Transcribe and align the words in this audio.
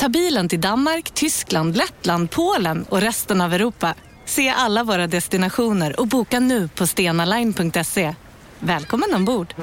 Ta 0.00 0.08
bilen 0.08 0.48
till 0.48 0.60
Danmark, 0.60 1.10
Tyskland, 1.10 1.76
Lettland, 1.76 2.30
Polen 2.30 2.84
och 2.88 3.00
resten 3.00 3.40
av 3.40 3.54
Europa. 3.54 3.94
Se 4.24 4.48
alla 4.48 4.84
våra 4.84 5.06
destinationer 5.06 6.00
och 6.00 6.06
boka 6.06 6.40
nu 6.40 6.68
på 6.68 6.86
stenaline.se. 6.86 8.14
Välkommen 8.58 9.14
ombord! 9.14 9.54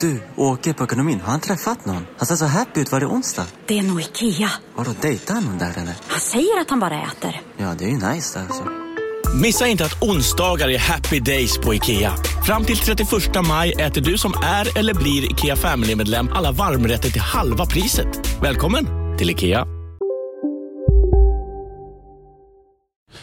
Du, 0.00 0.22
åker 0.36 0.72
på 0.72 0.84
ekonomin. 0.84 1.20
Har 1.20 1.30
han 1.30 1.40
träffat 1.40 1.86
någon? 1.86 2.06
Han 2.18 2.26
ser 2.26 2.36
så 2.36 2.44
happy 2.44 2.80
ut. 2.80 2.92
Var 2.92 3.00
det 3.00 3.06
onsdag? 3.06 3.46
Det 3.66 3.78
är 3.78 3.82
nog 3.82 4.00
Ikea. 4.00 4.50
Har 4.74 4.84
du 4.84 4.92
dejtat 5.00 5.44
någon 5.44 5.58
där 5.58 5.72
eller? 5.78 5.94
Han 6.06 6.20
säger 6.20 6.60
att 6.60 6.70
han 6.70 6.80
bara 6.80 7.02
äter. 7.02 7.40
Ja, 7.56 7.74
det 7.78 7.84
är 7.84 7.88
ju 7.88 8.12
nice 8.12 8.38
där 8.38 8.46
alltså. 8.46 8.89
Missa 9.34 9.66
inte 9.66 9.84
att 9.84 10.02
onsdagar 10.02 10.68
är 10.68 10.78
happy 10.78 11.20
days 11.20 11.58
på 11.58 11.74
IKEA. 11.74 12.12
Fram 12.46 12.64
till 12.64 12.76
31 12.76 13.08
maj 13.48 13.72
äter 13.72 14.00
du 14.00 14.18
som 14.18 14.32
är 14.42 14.78
eller 14.78 14.94
blir 14.94 15.32
IKEA 15.32 15.56
Family-medlem 15.56 16.28
alla 16.32 16.52
varmrätter 16.52 17.10
till 17.10 17.20
halva 17.20 17.66
priset. 17.66 18.38
Välkommen 18.42 18.86
till 19.18 19.30
IKEA. 19.30 19.64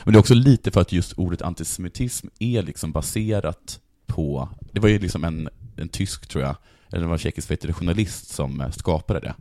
Men 0.03 0.13
det 0.13 0.17
är 0.17 0.19
också 0.19 0.33
lite 0.33 0.71
för 0.71 0.81
att 0.81 0.91
just 0.91 1.13
ordet 1.13 1.41
antisemitism 1.41 2.27
är 2.39 2.63
liksom 2.63 2.91
baserat 2.91 3.79
på, 4.05 4.49
det 4.71 4.79
var 4.79 4.89
ju 4.89 4.99
liksom 4.99 5.23
en, 5.23 5.49
en 5.77 5.89
tysk, 5.89 6.27
tror 6.27 6.43
jag, 6.43 6.55
eller 6.91 7.11
en 7.11 7.17
tjeckisk 7.17 7.51
vet 7.51 7.75
journalist 7.75 8.29
som 8.29 8.61
eh, 8.61 8.71
skapade 8.71 9.19
det 9.19 9.33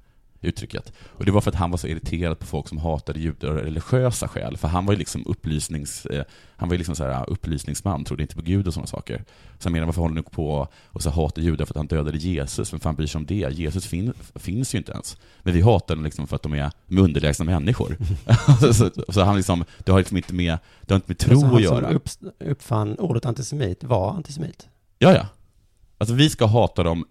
uttrycket. 0.47 0.93
Och 1.07 1.25
det 1.25 1.33
var 1.33 1.41
för 1.41 1.51
att 1.51 1.57
han 1.57 1.71
var 1.71 1.79
så 1.79 1.87
irriterad 1.87 2.39
på 2.39 2.47
folk 2.47 2.69
som 2.69 2.79
hatade 2.79 3.21
judar 3.21 3.49
av 3.49 3.57
religiösa 3.57 4.29
skäl, 4.29 4.57
för 4.57 4.69
han 4.69 4.87
var 4.87 4.93
ju 4.93 4.99
liksom 4.99 5.25
upplysnings, 5.27 6.07
eh, 6.07 6.25
han 6.57 6.69
var 6.69 6.75
ju 6.75 6.79
liksom 6.79 6.97
så 6.97 7.05
här 7.05 7.31
upplysningsman, 7.31 8.05
trodde 8.05 8.23
inte 8.23 8.35
på 8.35 8.43
Gud 8.43 8.67
och 8.67 8.75
sådana 8.75 8.87
saker. 8.87 9.25
Så 9.59 9.67
han 9.67 9.73
menade, 9.73 9.87
varför 9.87 10.01
håller 10.01 10.15
ni 10.15 10.23
på 10.23 10.69
och 10.87 11.03
så 11.03 11.11
hatar 11.11 11.43
judar 11.43 11.65
för 11.65 11.73
att 11.73 11.77
han 11.77 11.87
dödade 11.87 12.19
Jesus? 12.19 12.73
Vem 12.73 12.81
fan 12.81 12.95
bryr 12.95 13.07
sig 13.07 13.19
om 13.19 13.27
det? 13.27 13.35
Jesus 13.53 13.87
fin, 13.87 14.13
finns 14.35 14.75
ju 14.75 14.79
inte 14.79 14.93
ens. 14.93 15.17
Men 15.43 15.55
vi 15.55 15.61
hatar 15.61 15.95
dem 15.95 16.05
liksom 16.05 16.27
för 16.27 16.37
att 16.37 16.43
de 16.43 16.53
är 16.55 16.71
underlägsna 16.91 17.45
människor. 17.45 17.97
så, 18.73 18.91
så 19.09 19.23
han 19.23 19.37
liksom, 19.37 19.65
det 19.79 19.93
har 19.93 19.99
liksom 19.99 20.17
inte 20.17 20.35
med, 20.35 20.59
det 20.83 20.95
har 20.95 20.97
inte 20.97 21.11
med 21.11 21.19
tro 21.19 21.33
Alltså, 21.33 21.47
han 21.47 21.57
att 21.57 21.63
göra. 21.63 21.87
som 21.87 21.97
upp, 21.97 22.09
uppfann 22.39 22.99
ordet 22.99 23.27
antisemit 23.27 23.85
var 23.85 24.11
antisemit. 24.15 24.69
Ja, 24.99 25.15
ja. 25.15 25.27
Alltså 25.99 26.15
vi 26.15 26.31
ska 26.31 26.47
hata 26.47 26.83
dem, 26.83 27.07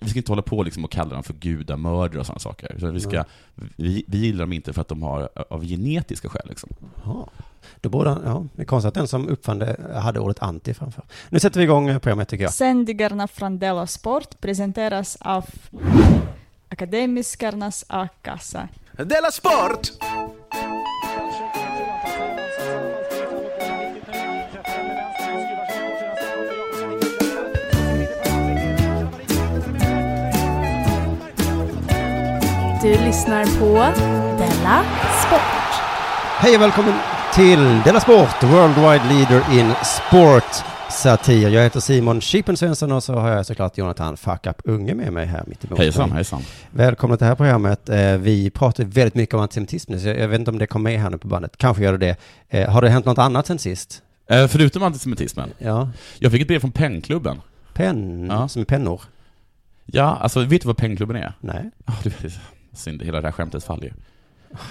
vi 0.00 0.10
ska 0.10 0.18
inte 0.18 0.32
hålla 0.32 0.42
på 0.42 0.62
liksom 0.62 0.84
och 0.84 0.90
kalla 0.90 1.14
dem 1.14 1.22
för 1.22 1.34
gudamördare 1.34 2.20
och 2.20 2.26
sådana 2.26 2.38
saker. 2.38 2.76
Så 2.80 2.90
vi, 2.90 3.00
ska, 3.00 3.24
vi, 3.76 4.04
vi 4.06 4.18
gillar 4.18 4.40
dem 4.40 4.52
inte 4.52 4.72
för 4.72 4.80
att 4.80 4.88
de 4.88 5.02
har 5.02 5.28
av 5.50 5.64
genetiska 5.64 6.28
skäl 6.28 6.46
liksom. 6.48 6.70
Då 7.80 7.88
borde 7.88 8.10
han, 8.10 8.22
ja, 8.24 8.46
det 8.52 8.62
är 8.62 8.66
konstigt 8.66 8.88
att 8.88 8.94
den 8.94 9.08
som 9.08 9.28
uppfann 9.28 9.58
det 9.58 10.00
hade 10.02 10.20
ordet 10.20 10.38
anti 10.42 10.74
framför. 10.74 11.04
Nu 11.28 11.40
sätter 11.40 11.60
vi 11.60 11.64
igång 11.64 12.00
programmet 12.00 12.28
tycker 12.28 12.44
jag. 12.44 12.52
Sändningarna 12.52 13.28
från 13.28 13.58
Della 13.58 13.86
Sport 13.86 14.40
presenteras 14.40 15.16
av 15.20 15.46
Akademiskarnas 16.68 17.84
A-kassa. 17.88 18.68
Della 18.92 19.30
Sport! 19.30 19.90
Du 32.82 32.88
lyssnar 32.90 33.44
på 33.58 33.98
Della 34.38 34.84
Sport. 35.26 35.40
Hej 36.38 36.56
och 36.56 36.62
välkommen 36.62 36.94
till 37.34 37.58
Della 37.84 38.00
Sport, 38.00 38.42
Worldwide 38.42 39.04
Leader 39.14 39.58
in 39.60 39.72
Sport 39.84 40.64
Satir. 40.90 41.48
Jag 41.48 41.62
heter 41.62 41.80
Simon 41.80 42.20
Chippen 42.20 42.56
Svensson 42.56 42.92
och 42.92 43.02
så 43.02 43.14
har 43.14 43.28
jag 43.30 43.46
såklart 43.46 43.78
Jonathan 43.78 44.16
Fuck 44.16 44.46
Up 44.46 44.56
Unge 44.64 44.94
med 44.94 45.12
mig 45.12 45.26
här 45.26 45.44
mitt 45.46 45.64
emot. 45.64 45.78
Hejsan, 45.78 46.12
hejsan. 46.12 46.42
Välkomna 46.70 47.16
till 47.16 47.24
det 47.24 47.28
här 47.28 47.34
programmet. 47.34 47.88
Eh, 47.88 48.12
Vi 48.16 48.50
pratar 48.50 48.84
väldigt 48.84 49.14
mycket 49.14 49.34
om 49.34 49.40
antisemitism, 49.40 49.98
så 49.98 50.08
jag 50.08 50.28
vet 50.28 50.38
inte 50.38 50.50
om 50.50 50.58
det 50.58 50.66
kom 50.66 50.82
med 50.82 51.00
här 51.00 51.10
nu 51.10 51.18
på 51.18 51.28
bandet. 51.28 51.56
Kanske 51.56 51.82
gör 51.82 51.92
det 51.98 51.98
det. 51.98 52.16
Eh, 52.58 52.70
Har 52.70 52.82
det 52.82 52.88
hänt 52.88 53.04
något 53.06 53.18
annat 53.18 53.46
sen 53.46 53.58
sist? 53.58 54.02
Eh, 54.30 54.46
förutom 54.46 54.82
antisemitismen. 54.82 55.50
Ja, 55.58 55.88
Jag 56.18 56.32
fick 56.32 56.42
ett 56.42 56.48
brev 56.48 56.60
från 56.60 56.72
Pennklubben. 56.72 57.40
penn, 57.74 58.26
Ja. 58.30 58.48
som 58.48 58.62
är 58.62 58.66
pennor? 58.66 59.00
Ja, 59.86 60.18
alltså 60.20 60.40
vet 60.44 60.62
du 60.62 60.66
vad 60.66 60.76
Pennklubben 60.76 61.16
är? 61.16 61.32
Nej. 61.40 61.70
Oh, 61.86 61.94
du, 62.02 62.10
synd, 62.78 63.02
hela 63.02 63.20
det 63.20 63.26
här 63.26 63.32
skämtet 63.32 63.64
faller 63.64 63.84
ju. 63.84 63.92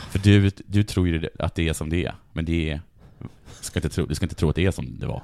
För 0.10 0.20
du, 0.20 0.52
du 0.66 0.84
tror 0.84 1.08
ju 1.08 1.30
att 1.40 1.56
det 1.56 1.68
är 1.70 1.74
som 1.74 1.90
det 1.90 2.06
är, 2.06 2.16
men 2.34 2.46
det 2.46 2.70
är... 2.70 2.82
Ska 3.62 3.80
inte 3.80 3.90
tro, 3.90 4.06
du 4.06 4.16
ska 4.16 4.26
inte 4.26 4.36
tro 4.36 4.50
att 4.50 4.56
det 4.56 4.66
är 4.66 4.72
som 4.72 5.00
det 5.00 5.08
var. 5.08 5.24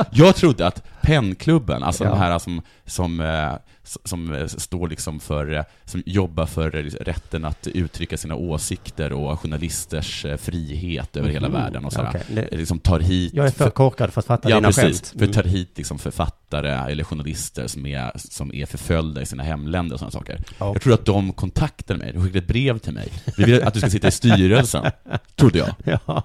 Jag 0.10 0.36
trodde 0.36 0.66
att 0.66 0.82
Pennklubben, 1.02 1.82
alltså 1.82 2.04
Ja. 2.04 2.10
de 2.10 2.18
här 2.18 2.38
som, 2.38 2.62
som, 2.86 3.20
eh, 3.20 3.52
som 3.84 4.34
eh, 4.34 4.46
står 4.46 4.88
liksom 4.88 5.20
för, 5.20 5.52
eh, 5.54 5.62
som 5.84 6.02
jobbar 6.06 6.46
för 6.46 6.76
eh, 6.76 6.82
rätten 6.84 7.44
att 7.44 7.66
uttrycka 7.66 8.16
sina 8.16 8.34
åsikter 8.34 9.12
och 9.12 9.40
journalisters 9.40 10.26
frihet 10.38 11.16
över 11.16 11.28
hela 11.28 11.48
Mhm. 11.48 11.56
världen 11.60 11.84
och 11.84 11.92
sådär. 11.92 12.22
Det- 12.28 12.50
Liksom 12.56 12.78
tar 12.78 13.00
hit... 13.00 13.34
Jag 13.34 13.46
är 13.46 13.50
för 13.50 13.70
korkad 13.70 14.12
för 14.12 14.20
att 14.20 14.26
fatta 14.26 14.50
Ja, 14.50 14.56
dina 14.56 14.68
precis. 14.68 14.82
skämt. 14.84 15.06
För 15.08 15.18
Mm. 15.22 15.32
tar 15.32 15.42
hit 15.44 15.70
liksom 15.76 15.98
författare 15.98 16.90
eller 16.92 17.04
journalister 17.04 17.66
som 17.66 17.86
är, 17.86 18.12
som 18.16 18.54
är 18.54 18.66
förföljda 18.66 19.22
i 19.22 19.26
sina 19.26 19.42
hemländer 19.42 19.94
och 19.94 19.98
sådana 20.00 20.10
saker. 20.10 20.40
Ja. 20.58 20.72
Jag 20.72 20.82
tror 20.82 20.94
att 20.94 21.04
de 21.04 21.32
kontaktade 21.32 21.98
mig, 21.98 22.12
de 22.12 22.22
skickade 22.22 22.38
ett 22.38 22.46
brev 22.48 22.78
till 22.78 22.92
mig. 22.92 23.08
Vi 23.36 23.44
vill 23.44 23.62
att 23.62 23.74
du 23.74 23.80
ska 23.80 23.90
sitta 23.90 24.08
i 24.08 24.10
styrelsen, 24.10 24.90
trodde 25.36 25.58
jag. 25.58 25.74
Ja, 26.06 26.22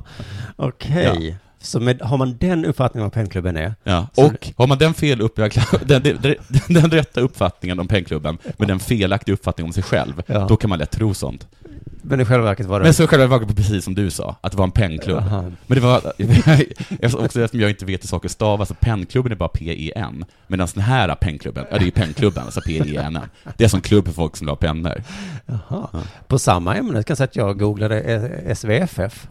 okej. 0.56 1.38
Så 1.62 1.80
med, 1.80 2.02
har 2.02 2.18
man 2.18 2.38
den 2.40 2.66
uppfattningen 2.66 3.04
om 3.04 3.06
vad 3.06 3.14
pennklubben 3.14 3.58
är? 3.58 3.76
Ja. 3.84 4.08
Och 4.16 4.52
har 4.58 4.68
man 4.68 4.78
den, 4.78 4.94
fel 4.94 5.22
upp, 5.22 5.36
den, 5.86 6.04
den, 6.04 6.36
den, 6.68 6.92
rätta 6.92 7.22
uppfattningen 7.22 7.80
om 7.80 7.88
pennklubben, 7.88 8.38
men 8.58 8.68
den 8.68 8.80
felaktiga 8.80 9.34
uppfattningen 9.34 9.70
om 9.70 9.74
sig 9.74 9.84
själv, 9.84 10.24
Ja. 10.28 10.46
då 10.50 10.58
kan 10.58 10.70
man 10.70 10.80
lätt 10.80 10.92
tro 10.92 11.14
sånt. 11.14 11.48
Men 12.02 12.22
i 12.22 12.26
själva 12.26 12.46
verket 12.46 12.66
var 12.66 12.80
det... 12.80 12.84
Men 12.84 12.94
så 12.94 13.08
själva 13.08 13.28
var 13.28 13.40
det 13.40 13.56
precis 13.56 13.84
som 13.84 13.96
du 13.96 14.10
sa, 14.10 14.36
att 14.42 14.52
det 14.52 14.58
var 14.58 14.66
en 14.66 14.72
pennklubb. 14.72 15.24
Men 15.68 15.76
det 15.76 15.80
var, 15.80 15.98
också 17.24 17.42
eftersom 17.42 17.60
jag 17.60 17.70
inte 17.70 17.86
vet 17.86 18.04
hur 18.04 18.08
saker 18.08 18.30
stavas, 18.30 18.68
så 18.68 18.74
pennklubben 18.74 19.32
är 19.32 19.36
bara 19.36 19.50
P-E-N, 19.50 20.26
medan 20.48 20.68
den 20.74 20.84
här 20.84 21.16
pennklubben, 21.16 21.66
ja 21.72 21.78
det 21.78 21.88
är 21.88 21.92
pennklubben, 21.92 22.44
alltså 22.44 22.62
P-E-N. 22.62 23.20
Det 23.58 23.64
är 23.64 23.68
som 23.68 23.82
klubb 23.82 24.06
för 24.06 24.14
folk 24.14 24.38
som 24.38 24.46
vill 24.46 24.50
ha 24.52 24.56
pennor. 24.56 25.04
Jaha. 25.46 25.88
På 26.28 26.40
samma 26.40 26.76
ämne 26.76 26.94
kan 26.94 27.04
jag 27.08 27.18
säga 27.18 27.26
att 27.26 27.36
jag 27.36 27.60
googlade 27.60 28.56
SVFF. 28.56 29.28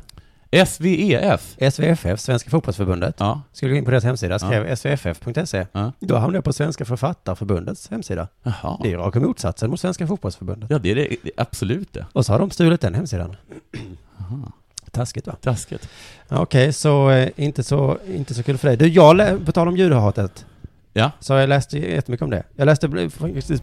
SVEF. 0.67 1.57
SVFF, 1.73 2.21
Svenska 2.21 2.51
Fotbollsförbundet. 2.51 3.15
Ja. 3.19 3.43
Skulle 3.53 3.73
gå 3.73 3.79
in 3.79 3.85
på 3.85 3.91
deras 3.91 4.05
hemsida, 4.05 4.39
skrev 4.39 4.75
svff.se. 4.77 5.67
Ja. 5.73 5.93
Då 6.01 6.15
hamnade 6.15 6.37
jag 6.37 6.45
på 6.45 6.53
Svenska 6.53 6.85
Författarförbundets 6.85 7.91
hemsida. 7.91 8.29
Jaha. 8.43 8.79
Det 8.83 8.93
är 8.93 8.97
raka 8.99 9.21
motsatsen 9.21 9.71
mot 9.71 9.81
Svenska 9.81 10.07
Fotbollsförbundet. 10.07 10.71
Ja, 10.71 10.79
det 10.79 10.91
är 10.91 10.95
det, 10.95 11.03
det 11.23 11.29
är 11.29 11.33
absolut 11.43 11.93
det. 11.93 12.07
Och 12.13 12.27
så 12.27 12.33
har 12.33 12.39
de 12.39 12.51
stulit 12.51 12.81
den 12.81 12.95
hemsidan. 12.95 13.37
Taskigt 14.91 15.27
va? 15.27 15.37
Taskigt. 15.43 15.89
Ja, 16.29 16.41
Okej, 16.41 16.73
så 16.73 17.11
eh, 17.11 17.29
inte 17.37 17.63
så, 17.63 17.99
inte 18.15 18.35
så 18.35 18.43
kul 18.43 18.59
för 18.59 18.69
dig. 18.69 18.77
Du, 18.77 18.89
jag, 18.89 19.17
lä- 19.17 19.39
på 19.47 19.53
tal 19.53 19.69
om 19.69 19.77
judehatet, 19.77 20.47
Ja. 20.93 21.11
så 21.21 21.33
jag 21.33 21.49
läst 21.49 21.73
jättemycket 21.73 22.25
om 22.25 22.31
det. 22.31 22.43
Jag 22.57 22.67
läste, 22.67 22.89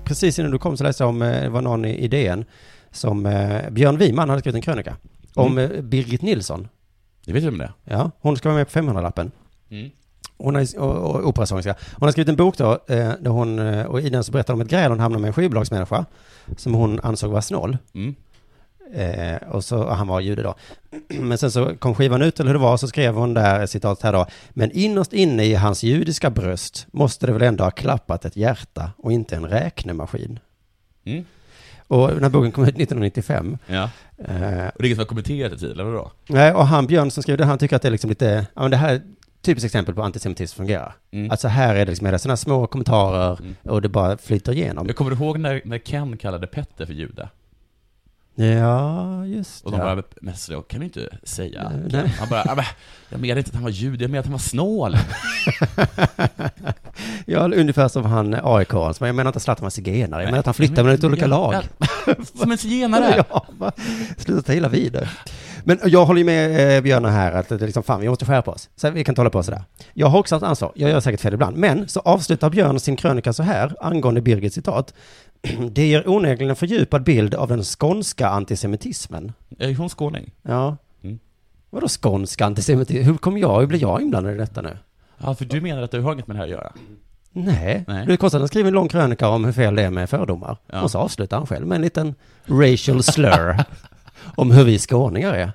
precis 0.04 0.40
innan 0.40 0.52
du 0.52 0.58
kom 0.60 0.78
så 0.78 0.84
läste 0.84 1.04
jag 1.04 1.10
om, 1.10 1.22
eh, 1.22 1.42
det 1.42 1.50
var 1.50 1.62
någon 1.62 1.86
i 1.86 2.08
DN, 2.08 2.46
som 2.92 3.26
eh, 3.26 3.70
Björn 3.70 3.98
Wiman 3.98 4.30
hade 4.30 4.40
skrivit 4.42 4.56
en 4.56 4.62
krönika 4.62 4.96
om 5.34 5.58
eh, 5.58 5.70
Birgit 5.82 6.22
Nilsson. 6.22 6.68
Det 7.26 7.34
vet 7.34 7.44
du 7.44 7.50
om 7.50 7.58
det 7.58 7.74
Ja, 7.84 8.12
hon 8.20 8.38
ska 8.38 8.50
vara 8.50 8.58
med 8.58 8.72
på 8.72 8.80
500-lappen. 8.80 9.32
mm. 9.70 9.92
Hon 10.38 10.56
har, 10.56 10.80
och, 10.80 11.16
och 11.16 11.28
operasångerska. 11.28 11.76
Hon 11.94 12.08
har 12.08 12.12
skrivit 12.12 12.30
en 12.30 12.36
bok 12.36 12.58
då, 12.58 12.72
eh, 12.72 13.12
där 13.20 13.30
hon, 13.30 13.60
eh, 13.60 13.86
och 13.86 14.02
i 14.02 14.10
den 14.10 14.24
så 14.24 14.32
berättar 14.32 14.54
hon 14.54 14.62
om 14.62 14.66
ett 14.66 14.72
gräl 14.72 14.92
hon 14.92 15.00
hamnade 15.00 15.22
med 15.22 15.28
en 15.28 15.34
skivbolagsmänniska, 15.34 16.06
som 16.58 16.74
hon 16.74 17.00
ansåg 17.00 17.32
var 17.32 17.42
snål. 17.42 17.78
Mm. 17.94 18.16
Eh, 18.94 19.50
och 19.50 19.64
så, 19.64 19.84
och 19.84 19.96
han 19.96 20.08
var 20.08 20.20
jude 20.20 20.44
då. 20.44 20.56
Men 21.20 21.38
sen 21.38 21.52
så 21.52 21.76
kom 21.76 21.96
skivan 21.96 22.22
ut, 22.22 22.40
eller 22.40 22.48
hur 22.48 22.54
det 22.54 22.64
var, 22.64 22.78
så 22.78 22.88
skrev 22.88 23.16
hon 23.16 23.34
där, 23.34 23.66
citat 23.66 24.02
här 24.02 24.14
då, 24.14 24.26
men 24.50 24.72
innerst 24.72 25.14
inne 25.14 25.46
i 25.46 25.54
hans 25.54 25.84
judiska 25.84 26.30
bröst 26.30 26.88
måste 26.92 27.26
det 27.26 27.34
väl 27.34 27.42
ändå 27.42 27.64
ha 27.64 27.72
klappat 27.72 28.26
ett 28.26 28.36
hjärta 28.36 28.92
och 28.98 29.12
inte 29.12 29.36
en 29.36 29.46
räknemaskin. 29.48 30.40
Mm. 31.06 31.26
Och 31.88 32.08
den 32.08 32.24
här 32.24 32.30
boken 32.30 32.52
kom 32.52 32.64
ut 32.64 32.70
1995. 32.70 33.58
Ja. 33.68 33.90
Eh, 34.18 34.68
Och 34.68 34.82
det 34.82 34.84
är 34.84 34.86
ingen 34.86 34.96
som 34.96 35.00
har 35.00 35.06
kommenterat 35.06 35.52
det 35.52 35.58
tidigare, 35.58 35.74
eller 35.74 35.84
vadå? 35.92 36.12
nej, 36.28 36.54
och 36.54 36.68
han 36.68 36.88
Björn 36.88 37.12
som 37.12 37.24
skrev 37.24 37.38
det, 37.38 37.46
han 37.46 37.58
tycker 37.58 37.76
att 37.76 37.82
det 37.82 37.88
är 37.90 37.92
liksom 37.92 38.10
lite, 38.10 38.48
ja 38.56 38.62
men 38.62 38.72
det 38.72 38.78
här 38.78 38.90
är 38.92 38.96
ett 38.96 39.04
typiskt 39.42 39.66
exempel 39.66 39.96
på 39.96 40.04
antisemitism 40.04 40.58
fungerar. 40.58 40.94
Mm. 41.12 41.32
Att 41.32 41.40
så 41.42 41.48
här 41.48 41.76
är 41.76 41.86
det 41.86 41.92
liksom, 41.92 42.08
med 42.10 42.22
sådana 42.22 42.38
små 42.38 42.68
kommentarer 42.68 43.38
Mm. 43.40 43.56
och 43.64 43.82
det 43.82 43.90
bara 43.90 44.18
flyter 44.18 44.52
igenom. 44.54 44.88
Jag 44.88 44.96
kommer 44.96 45.12
ihåg 45.12 45.40
när, 45.40 45.62
när 45.66 45.78
Ken 45.78 46.18
kallade 46.18 46.48
Petter 46.48 46.86
för 46.86 46.94
jude? 46.94 47.30
Ja, 48.36 49.26
just 49.26 49.66
Och 49.66 49.72
de 49.72 49.78
det. 49.78 49.84
bara, 49.84 50.04
men 50.22 50.36
så 50.36 50.62
kan 50.62 50.80
vi 50.80 50.86
inte 50.86 51.10
säga. 51.24 51.72
Nej. 51.88 52.08
Han 52.20 52.30
bara, 52.30 52.44
"Ja, 52.46 52.56
men 52.56 52.66
jag 53.10 53.20
menade 53.22 53.40
inte 53.40 53.50
att 53.50 53.56
han 53.56 53.64
var 53.64 53.70
jude, 53.70 54.04
jag 54.04 54.12
menade 54.12 54.20
att 54.20 54.26
han 54.26 54.32
var 54.32 54.40
snål. 54.40 54.98
Ja, 57.26 57.40
ungefär 57.40 57.88
som 57.88 58.06
han 58.06 58.34
aik 58.44 58.70
som 58.72 59.08
jag 59.08 59.16
menar 59.16 59.30
inte 59.30 59.38
att 59.38 59.44
Zlatan 59.44 59.64
var 59.64 59.70
zigenare, 59.70 60.22
jag 60.22 60.28
menar 60.28 60.40
att 60.40 60.46
han 60.46 60.54
flyttade 60.54 60.84
mellan 60.84 60.96
lite 60.96 61.08
olika 61.08 61.28
lag. 61.28 61.56
Ja, 62.06 62.16
som 62.36 62.52
en 62.52 62.58
zigenare. 62.58 63.24
Ja, 63.60 63.72
sluta 64.18 64.42
ta 64.42 64.54
illa 64.54 64.70
vid. 64.70 65.00
Men 65.64 65.80
jag 65.86 66.06
håller 66.06 66.18
ju 66.20 66.26
med 66.26 66.78
eh, 66.78 66.82
Björn 66.84 67.06
här 67.06 67.32
att 67.32 67.50
det 67.50 67.56
är 67.56 67.60
liksom, 67.60 67.84
fan, 67.84 68.02
vi 68.02 68.10
måste 68.10 68.26
skärpa 68.26 68.52
oss. 68.52 68.70
Så 68.76 68.90
vi 68.90 69.04
kan 69.04 69.12
inte 69.12 69.22
hålla 69.22 69.30
på 69.30 69.44
sådär. 69.44 69.64
Jag 69.94 70.08
har 70.08 70.20
också 70.20 70.36
ett 70.36 70.44
ansvar, 70.44 70.72
jag 70.76 70.90
gör 70.90 71.00
säkert 71.00 71.22
fel 71.22 71.34
ibland. 71.34 71.58
Men 71.58 71.88
så 71.88 72.00
avslutar 72.00 72.50
Björn 72.50 72.80
sin 72.80 72.96
krönika 72.96 73.34
så 73.34 73.44
här, 73.44 73.76
angående 73.82 74.22
Birgits 74.22 74.56
citat. 74.56 74.94
Det 75.72 75.88
ger 75.88 76.10
onekligen 76.10 76.50
en 76.50 76.56
fördjupad 76.56 77.04
bild 77.04 77.36
av 77.36 77.48
den 77.48 77.64
skånska 77.64 78.28
antisemitismen. 78.28 79.34
Är 79.60 79.76
hon 79.76 79.90
skåning? 79.90 80.32
Ja. 80.42 80.78
Mm. 81.04 81.20
Vadå 81.70 81.88
skånska 81.88 82.46
antisemitism? 82.46 83.04
Hur 83.04 83.18
kommer 83.18 83.40
jag, 83.40 83.60
hur 83.60 83.68
blir 83.68 83.82
jag 83.82 84.02
inblandad 84.02 84.34
i 84.34 84.38
detta 84.38 84.62
nu? 84.62 84.78
Ja, 85.18 85.36
för 85.36 85.46
du 85.46 85.62
menar 85.62 85.82
att 85.82 85.92
du 85.92 86.02
har 86.02 86.14
inget 86.14 86.28
med 86.28 86.36
det 86.36 86.38
här 86.38 86.46
att 86.46 86.52
göra? 86.52 86.72
Nej, 87.32 87.84
Nej. 87.88 88.18
han 88.22 88.48
skriver 88.48 88.68
en 88.68 88.74
lång 88.74 88.88
krönika 88.88 89.28
om 89.28 89.46
hur 89.46 89.52
fel 89.52 89.76
det 89.76 89.84
är 89.84 89.90
med 89.90 90.10
fördomar. 90.10 90.58
Ja. 90.72 90.82
Och 90.82 90.92
så 90.92 91.00
avslutar 91.00 91.38
han 91.38 91.48
själv 91.48 91.68
med 91.68 91.76
en 91.76 91.82
liten 91.82 92.16
racial 92.46 93.04
slur 93.04 93.64
om 94.36 94.52
hur 94.52 94.64
vi 94.64 94.80
skåningar 94.80 95.34
är. 95.34 95.52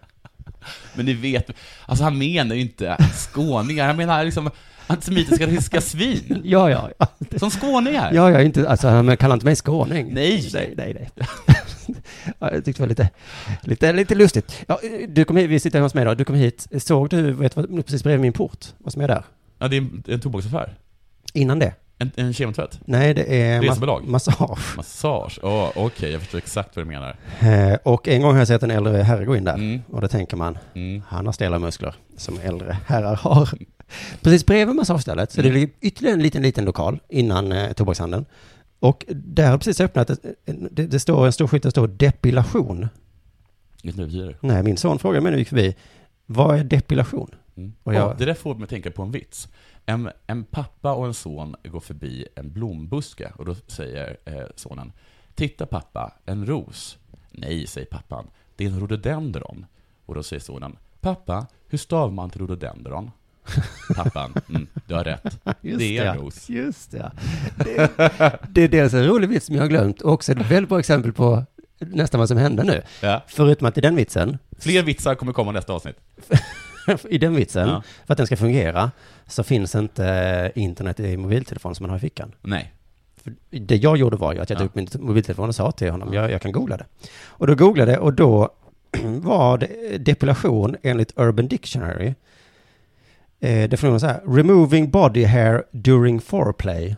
Men 0.94 1.06
ni 1.06 1.12
vet, 1.12 1.50
alltså 1.86 2.04
han 2.04 2.18
menar 2.18 2.54
ju 2.54 2.60
inte 2.60 2.96
skåningar, 3.14 3.86
han 3.86 3.96
menar 3.96 4.24
liksom 4.24 4.50
antisemitiska 4.90 5.46
ryska 5.46 5.80
svin. 5.80 6.40
Ja, 6.44 6.70
ja, 6.70 6.90
ja. 6.98 7.06
Som 7.38 7.50
skåningar. 7.50 8.12
Ja, 8.14 8.30
är 8.30 8.40
inte, 8.42 8.68
alltså 8.68 8.88
han 8.88 9.16
kallar 9.16 9.34
inte 9.34 9.46
mig 9.46 9.56
skåning. 9.56 10.14
Nej. 10.14 10.50
Nej, 10.54 10.74
nej, 10.76 10.94
nej. 10.94 11.28
ja, 12.38 12.52
jag 12.52 12.64
tyckte 12.64 12.72
det 12.72 12.86
var 12.86 12.88
lite, 12.88 13.08
lite, 13.62 13.92
lite 13.92 14.14
lustigt. 14.14 14.64
Ja, 14.66 14.78
du 15.08 15.24
kom 15.24 15.36
hit, 15.36 15.50
vi 15.50 15.60
sitter 15.60 15.80
hos 15.80 15.94
mig 15.94 16.04
då, 16.04 16.14
du 16.14 16.24
kom 16.24 16.36
hit. 16.36 16.66
Såg 16.78 17.08
du, 17.08 17.32
vet 17.32 17.54
du 17.54 17.82
precis 17.82 18.02
bredvid 18.02 18.20
min 18.20 18.32
port, 18.32 18.66
vad 18.78 18.92
som 18.92 19.02
är 19.02 19.08
där? 19.08 19.24
Ja, 19.58 19.68
det 19.68 19.76
är 19.76 19.80
en, 19.80 20.02
en 20.08 20.20
tobaksaffär. 20.20 20.74
Innan 21.34 21.58
det? 21.58 21.72
En, 21.98 22.10
en 22.16 22.32
kemontvätt. 22.32 22.80
Nej, 22.84 23.14
det 23.14 23.42
är 23.42 23.62
Resebolag. 23.62 24.08
massage. 24.08 24.76
Massage. 24.76 25.38
Ja, 25.42 25.72
okej, 25.74 26.12
jag 26.12 26.20
förstår 26.20 26.38
exakt 26.38 26.76
vad 26.76 26.84
du 26.86 26.88
menar. 26.88 27.16
Eh, 27.40 27.78
Och 27.84 28.08
en 28.08 28.22
gång 28.22 28.32
har 28.32 28.38
jag 28.38 28.48
sett 28.48 28.62
en 28.62 28.70
äldre 28.70 28.96
herre 29.02 29.24
gå 29.24 29.36
in 29.36 29.44
där. 29.44 29.54
Mm. 29.54 29.80
Och 29.90 30.00
då 30.00 30.08
tänker 30.08 30.36
man, 30.36 30.58
Mm. 30.74 31.02
han 31.08 31.26
har 31.26 31.32
stela 31.32 31.58
muskler 31.58 31.94
som 32.16 32.38
äldre 32.42 32.76
herrar 32.86 33.16
har. 33.16 33.48
Precis 34.22 34.46
bredvid 34.46 34.76
massagestället, 34.76 35.32
så 35.32 35.42
det 35.42 35.48
Mm. 35.48 35.60
ligger 35.60 35.74
ytterligare 35.80 36.14
en 36.16 36.22
liten, 36.22 36.42
liten 36.42 36.64
lokal 36.64 37.00
innan 37.08 37.52
eh, 37.52 37.72
tobakshandeln. 37.72 38.24
Och 38.78 39.04
där 39.08 39.50
har 39.50 39.58
precis 39.58 39.80
öppnat, 39.80 40.10
ett, 40.10 40.22
det, 40.70 40.86
det 40.86 41.00
står 41.00 41.26
en 41.26 41.32
stor 41.32 41.46
skylt, 41.46 41.62
det 41.62 41.70
står 41.70 41.88
depilation. 41.88 42.88
Inget 43.82 43.96
nu 43.96 44.06
betyder. 44.06 44.36
Nej, 44.40 44.62
min 44.62 44.76
son 44.76 44.98
frågade 44.98 45.20
mig 45.22 45.30
när 45.30 45.36
vi 45.36 45.40
gick 45.40 45.48
förbi, 45.48 45.76
vad 46.26 46.58
är 46.58 46.64
depilation? 46.64 47.30
Mm. 47.56 47.72
Och 47.82 47.94
jag- 47.94 48.10
Ja, 48.10 48.14
det 48.18 48.24
där 48.24 48.34
får 48.34 48.54
mig 48.54 48.64
att 48.64 48.70
tänka 48.70 48.90
på 48.90 49.02
en 49.02 49.10
vits. 49.10 49.48
En, 49.86 50.10
en 50.26 50.44
pappa 50.44 50.92
och 50.92 51.06
en 51.06 51.14
son 51.14 51.56
går 51.64 51.80
förbi 51.80 52.26
en 52.36 52.52
blombuske 52.52 53.32
och 53.38 53.44
då 53.44 53.54
säger 53.66 54.16
eh, 54.24 54.42
sonen 54.56 54.92
Titta 55.34 55.66
pappa, 55.66 56.12
en 56.26 56.46
ros. 56.46 56.98
Nej, 57.30 57.66
säger 57.66 57.86
pappan, 57.86 58.26
det 58.56 58.64
är 58.64 58.68
en 58.68 58.80
rhododendron. 58.80 59.66
Och 60.06 60.14
då 60.14 60.22
säger 60.22 60.40
sonen 60.40 60.76
Pappa, 61.00 61.46
hur 61.68 61.78
stavar 61.78 62.10
man 62.12 62.30
till 62.30 62.40
rhododendron? 62.40 63.10
Pappan, 63.96 64.34
mm, 64.48 64.66
du 64.86 64.94
har 64.94 65.04
rätt. 65.04 65.38
Just 65.60 65.78
det 65.78 65.98
är 65.98 66.04
en 66.06 66.16
ros. 66.18 66.48
Just 66.48 66.90
det. 66.90 67.12
Det, 67.56 67.90
det 68.48 68.62
är 68.62 68.68
dels 68.68 68.94
en 68.94 69.06
rolig 69.06 69.28
vits 69.28 69.46
som 69.46 69.54
jag 69.54 69.62
har 69.62 69.68
glömt 69.68 70.00
och 70.02 70.12
också 70.12 70.32
ett 70.32 70.50
väldigt 70.50 70.68
bra 70.68 70.78
exempel 70.78 71.12
på 71.12 71.44
nästan 71.78 72.18
vad 72.18 72.28
som 72.28 72.38
hände 72.38 72.64
nu. 72.64 72.82
Ja. 73.00 73.22
Förutom 73.26 73.66
att 73.66 73.78
i 73.78 73.80
den 73.80 73.96
vitsen, 73.96 74.38
Fler 74.58 74.82
vitsar 74.82 75.14
kommer 75.14 75.32
komma 75.32 75.52
nästa 75.52 75.72
avsnitt. 75.72 75.96
i 77.08 77.18
den 77.18 77.34
vitsen, 77.34 77.68
Ja. 77.68 77.82
för 78.06 78.12
att 78.14 78.16
den 78.18 78.26
ska 78.26 78.36
fungera, 78.36 78.90
så 79.26 79.42
finns 79.42 79.74
inte 79.74 80.52
internet 80.54 81.00
i 81.00 81.16
mobiltelefon 81.16 81.74
som 81.74 81.84
man 81.84 81.90
har 81.90 81.96
i 81.96 82.00
fickan. 82.00 82.32
Nej. 82.42 82.72
För 83.22 83.32
det 83.50 83.76
jag 83.76 83.96
gjorde 83.96 84.16
var 84.16 84.32
ju 84.32 84.40
att 84.40 84.50
jag 84.50 84.56
Ja. 84.56 84.58
tog 84.60 84.66
upp 84.66 84.74
min 84.74 84.88
mobiltelefon 85.06 85.48
och 85.48 85.54
sa 85.54 85.72
till 85.72 85.90
honom, 85.90 86.14
jag, 86.14 86.30
jag 86.30 86.42
kan 86.42 86.52
googla 86.52 86.76
det. 86.76 86.84
Och 87.24 87.46
då 87.46 87.54
googlade 87.54 87.92
jag 87.92 88.02
och 88.02 88.12
då 88.14 88.50
var 89.04 89.58
det 89.58 89.98
depilation 89.98 90.76
enligt 90.82 91.12
Urban 91.16 91.48
Dictionary. 91.48 92.14
Eh, 93.40 93.68
definitionen 93.68 94.00
så 94.00 94.06
här, 94.06 94.20
removing 94.26 94.90
body 94.90 95.24
hair 95.24 95.64
during 95.72 96.20
foreplay. 96.20 96.96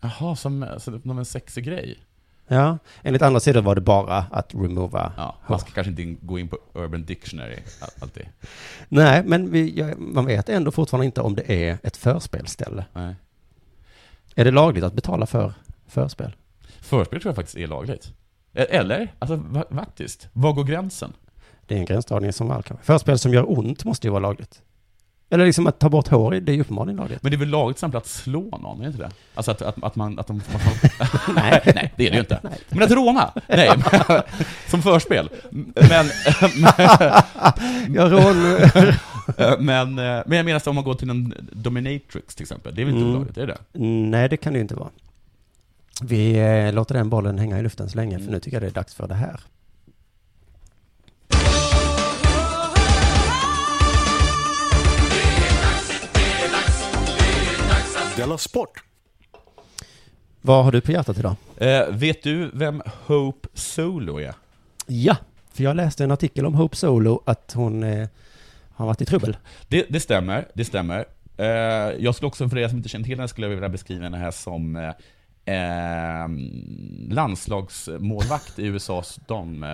Jaha, 0.00 0.36
som, 0.36 0.66
som 0.78 1.18
en 1.18 1.24
sexig 1.24 1.64
grej. 1.64 1.98
Ja, 2.46 2.78
enligt 3.02 3.22
andra 3.22 3.40
sidor 3.40 3.62
var 3.62 3.74
det 3.74 3.80
bara 3.80 4.18
att 4.30 4.54
remova 4.54 5.12
Ja, 5.16 5.22
hår. 5.42 5.52
man 5.52 5.58
ska 5.60 5.70
kanske 5.70 5.90
inte 6.02 6.26
gå 6.26 6.38
in 6.38 6.48
på 6.48 6.58
Urban 6.74 7.04
Dictionary 7.04 7.56
all- 7.80 7.90
alltid. 8.02 8.26
Nej, 8.88 9.22
men 9.24 9.50
vi, 9.50 9.94
man 9.98 10.26
vet 10.26 10.48
ändå 10.48 10.70
fortfarande 10.70 11.06
inte 11.06 11.20
om 11.20 11.34
det 11.34 11.52
är 11.68 11.78
ett 11.82 11.96
förspelställe. 11.96 12.84
Nej. 12.92 13.14
Är 14.34 14.44
det 14.44 14.50
lagligt 14.50 14.84
att 14.84 14.92
betala 14.94 15.26
för 15.26 15.54
förspel? 15.86 16.36
Förspel 16.80 17.20
tror 17.20 17.30
jag 17.30 17.36
faktiskt 17.36 17.56
är 17.56 17.66
lagligt. 17.66 18.12
E- 18.54 18.66
Eller, 18.70 19.12
alltså 19.18 19.40
faktiskt, 19.70 20.28
var 20.32 20.52
går 20.52 20.64
gränsen? 20.64 21.12
Det 21.66 21.74
är 21.74 21.78
en 21.78 21.84
gränsdragning 21.84 22.32
som 22.32 22.50
all 22.50 22.62
kanske. 22.62 22.84
Förspel 22.86 23.18
som 23.18 23.32
gör 23.32 23.58
ont 23.58 23.84
måste 23.84 24.06
ju 24.06 24.10
vara 24.10 24.20
lagligt. 24.20 24.62
Eller 25.34 25.46
liksom 25.46 25.66
att 25.66 25.78
ta 25.78 25.88
bort 25.88 26.08
hår, 26.08 26.30
det 26.30 26.52
är 26.52 26.54
ju 26.54 26.60
uppenbarligen 26.60 26.96
lagligt. 26.96 27.22
Men 27.22 27.30
det 27.30 27.36
är 27.36 27.38
väl 27.38 27.48
lagligt 27.48 27.78
till 27.78 27.96
att 27.96 28.06
slå 28.06 28.58
någon, 28.62 28.78
är 28.78 28.82
det 28.82 28.86
inte 28.86 28.98
det? 29.02 29.10
Alltså 29.34 29.50
att, 29.50 29.62
att, 29.62 29.84
att 29.84 29.96
man... 29.96 30.18
Att 30.18 30.26
de, 30.26 30.42
att 30.54 30.64
man 30.64 31.34
nej, 31.34 31.60
nej, 31.74 31.92
det 31.96 32.06
är 32.06 32.10
det 32.10 32.14
ju 32.14 32.20
inte. 32.20 32.40
Men 32.68 32.82
att 32.82 32.90
råna? 32.90 33.32
Nej, 33.48 33.70
som 34.70 34.82
förspel. 34.82 35.28
Men... 35.74 36.06
Jag 37.94 38.12
rån... 38.12 38.58
men, 39.64 39.94
men 39.94 40.32
jag 40.32 40.44
menar 40.44 40.68
om 40.68 40.74
man 40.74 40.84
går 40.84 40.94
till 40.94 41.10
en 41.10 41.34
dominatrix 41.52 42.34
till 42.34 42.42
exempel, 42.42 42.74
det 42.74 42.82
är 42.82 42.84
väl 42.84 42.94
inte 42.94 43.04
Mm. 43.04 43.16
olagligt, 43.16 43.38
är 43.38 43.46
det? 43.46 43.58
Nej, 43.88 44.28
det 44.28 44.36
kan 44.36 44.52
det 44.52 44.56
ju 44.56 44.62
inte 44.62 44.74
vara. 44.74 44.90
Vi 46.02 46.38
eh, 46.38 46.72
låter 46.72 46.94
den 46.94 47.10
bollen 47.10 47.38
hänga 47.38 47.58
i 47.58 47.62
luften 47.62 47.88
så 47.88 47.96
länge, 47.96 48.18
för 48.18 48.30
nu 48.30 48.40
tycker 48.40 48.56
jag 48.56 48.62
det 48.62 48.66
är 48.66 48.70
dags 48.70 48.94
för 48.94 49.08
det 49.08 49.14
här. 49.14 49.40
Della 58.16 58.38
Sport! 58.38 58.84
Vad 60.40 60.64
har 60.64 60.72
du 60.72 60.80
på 60.80 60.92
hjärtat 60.92 61.18
idag? 61.18 61.36
Eh, 61.56 61.88
vet 61.90 62.22
du 62.22 62.50
vem 62.54 62.82
Hope 63.06 63.48
Solo 63.54 64.20
är? 64.20 64.34
Ja, 64.86 65.16
för 65.52 65.64
jag 65.64 65.76
läste 65.76 66.04
en 66.04 66.10
artikel 66.10 66.46
om 66.46 66.54
Hope 66.54 66.76
Solo, 66.76 67.22
att 67.26 67.52
hon 67.56 67.82
eh, 67.82 68.08
har 68.74 68.86
varit 68.86 69.00
i 69.00 69.04
trubbel. 69.06 69.36
Det, 69.68 69.86
det 69.88 70.00
stämmer, 70.00 70.48
det 70.54 70.64
stämmer. 70.64 71.04
Eh, 71.36 71.46
jag 71.98 72.14
skulle 72.14 72.26
också, 72.26 72.48
för 72.48 72.58
er 72.58 72.68
som 72.68 72.76
inte 72.76 72.88
känner 72.88 73.04
till 73.04 73.16
henne, 73.16 73.28
skulle 73.28 73.46
jag 73.46 73.54
vilja 73.54 73.68
beskriva 73.68 74.04
henne 74.04 74.18
här 74.18 74.30
som 74.30 74.76
eh, 74.76 75.54
eh, 75.54 76.28
landslagsmålvakt 77.10 78.58
i 78.58 78.66
USAs 78.66 79.20
dam... 79.28 79.66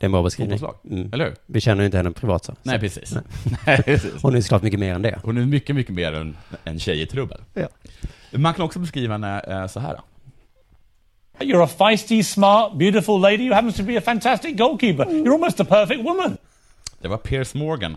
Det 0.00 0.04
är 0.04 0.08
en 0.08 0.12
bra 0.12 0.22
beskrivning. 0.22 0.58
Fotbollslag. 0.58 0.98
Mm. 0.98 1.10
Eller 1.12 1.24
hur? 1.24 1.34
Vi 1.46 1.60
känner 1.60 1.82
ju 1.82 1.86
inte 1.86 1.96
henne 1.96 2.10
privat 2.10 2.44
så. 2.44 2.54
Nej, 2.62 2.80
precis. 2.80 3.12
Nej. 3.12 3.22
Nej, 3.66 3.82
precis. 3.82 4.22
Hon 4.22 4.36
är 4.36 4.40
såklart 4.40 4.62
mycket 4.62 4.80
mer 4.80 4.94
än 4.94 5.02
det. 5.02 5.20
Hon 5.24 5.36
är 5.36 5.46
mycket, 5.46 5.76
mycket 5.76 5.94
mer 5.94 6.12
än 6.12 6.36
en 6.64 6.78
tjej 6.78 7.02
i 7.02 7.06
trubbel. 7.06 7.40
Ja. 7.54 7.68
Man 8.30 8.54
kan 8.54 8.64
också 8.64 8.78
beskriva 8.78 9.14
henne 9.14 9.40
eh, 9.40 9.66
så 9.66 9.80
här. 9.80 10.00
You're 11.38 11.64
a 11.64 11.68
feisty, 11.78 12.22
smart, 12.22 12.72
beautiful 12.78 13.20
lady 13.20 13.48
who 13.48 13.54
happens 13.54 13.76
to 13.76 13.82
be 13.82 13.98
a 13.98 14.00
fantastic 14.00 14.56
goalkeeper. 14.56 15.04
You're 15.04 15.32
almost 15.32 15.60
a 15.60 15.64
perfect 15.64 16.00
woman. 16.00 16.36
Det 17.00 17.08
var 17.08 17.16
Piers 17.16 17.54
Morgan 17.54 17.96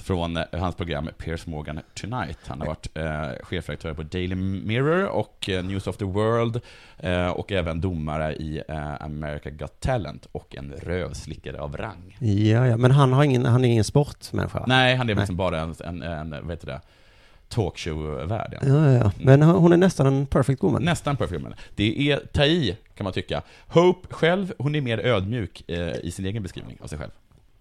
från 0.00 0.36
eh, 0.36 0.44
hans 0.52 0.74
program 0.74 1.10
Piers 1.18 1.46
Morgan 1.46 1.80
Tonight. 1.94 2.38
Han 2.46 2.60
har 2.60 2.66
varit 2.66 2.96
eh, 2.96 3.44
chefredaktör 3.44 3.94
på 3.94 4.02
Daily 4.02 4.34
Mirror 4.34 5.06
och 5.06 5.48
eh, 5.48 5.64
News 5.64 5.86
of 5.86 5.96
the 5.96 6.04
World 6.04 6.60
eh, 6.98 7.28
och 7.28 7.52
även 7.52 7.80
domare 7.80 8.34
i 8.34 8.62
eh, 8.68 9.02
America 9.02 9.50
Got 9.50 9.80
Talent 9.80 10.26
och 10.32 10.56
en 10.56 10.72
rövslickare 10.72 11.60
av 11.60 11.76
rang. 11.76 12.16
Ja, 12.20 12.66
ja, 12.66 12.76
men 12.76 12.90
han 12.90 13.12
har 13.12 13.24
ingen, 13.24 13.46
han 13.46 13.64
är 13.64 13.68
ingen 13.68 13.84
sportmänniska. 13.84 14.64
Nej, 14.66 14.96
han 14.96 15.10
är 15.10 15.14
Nej. 15.14 15.22
liksom 15.22 15.36
bara 15.36 15.60
en, 15.60 15.74
en, 15.84 16.02
en 16.02 16.30
vad 16.30 16.50
heter 16.50 16.66
det, 16.66 16.80
talkshow-värld. 17.48 18.58
Ja, 18.62 18.68
ja, 18.68 18.90
ja. 18.92 19.12
Men 19.18 19.42
hon 19.42 19.72
är 19.72 19.76
nästan 19.76 20.06
en 20.06 20.26
perfect 20.26 20.62
woman. 20.62 20.82
Nästan 20.82 21.16
perfect 21.16 21.40
woman. 21.40 21.54
Det 21.74 22.10
är 22.10 22.16
ta 22.32 22.44
i, 22.44 22.76
kan 22.94 23.04
man 23.04 23.12
tycka. 23.12 23.42
Hope 23.66 24.14
själv, 24.14 24.52
hon 24.58 24.74
är 24.74 24.80
mer 24.80 24.98
ödmjuk 24.98 25.70
eh, 25.70 25.96
i 26.02 26.10
sin 26.10 26.26
egen 26.26 26.42
beskrivning 26.42 26.78
av 26.82 26.86
sig 26.86 26.98
själv. 26.98 27.10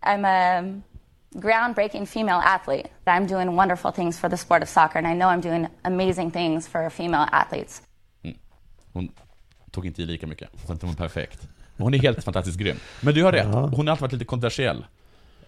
I'm 0.02 0.26
a 0.26 0.82
groundbreaking 1.36 2.06
female 2.06 2.42
athlete. 2.44 2.90
I'm 3.06 3.28
doing 3.28 3.56
wonderful 3.56 3.92
things 3.92 4.20
for 4.20 4.30
the 4.30 4.38
sport 4.38 4.64
of 4.64 4.70
soccer, 4.70 5.00
and 5.00 5.08
I 5.08 5.14
know 5.14 5.28
I'm 5.28 5.42
doing 5.42 5.68
amazing 5.84 6.32
things 6.32 6.68
for 6.68 6.90
female 6.90 7.28
athletes. 7.32 7.82
Hon 8.94 9.12
tog 9.72 9.86
inte 9.86 10.02
i 10.02 10.06
lika 10.06 10.28
mycket, 10.28 10.50
så 10.66 10.74
att 10.74 10.82
hon 10.82 10.90
var 10.92 10.98
perfekt. 10.98 11.48
Hon 11.78 11.94
är 11.94 12.00
helt 12.00 12.24
fantastiskt 12.24 12.58
grym. 12.58 12.78
Men 13.02 13.14
du 13.14 13.24
har 13.24 13.32
rätt, 13.32 13.46
hon 13.46 13.88
har 13.88 13.92
alltid 13.92 14.02
varit 14.02 14.12
lite 14.12 14.26
kontroversiell. 14.26 14.86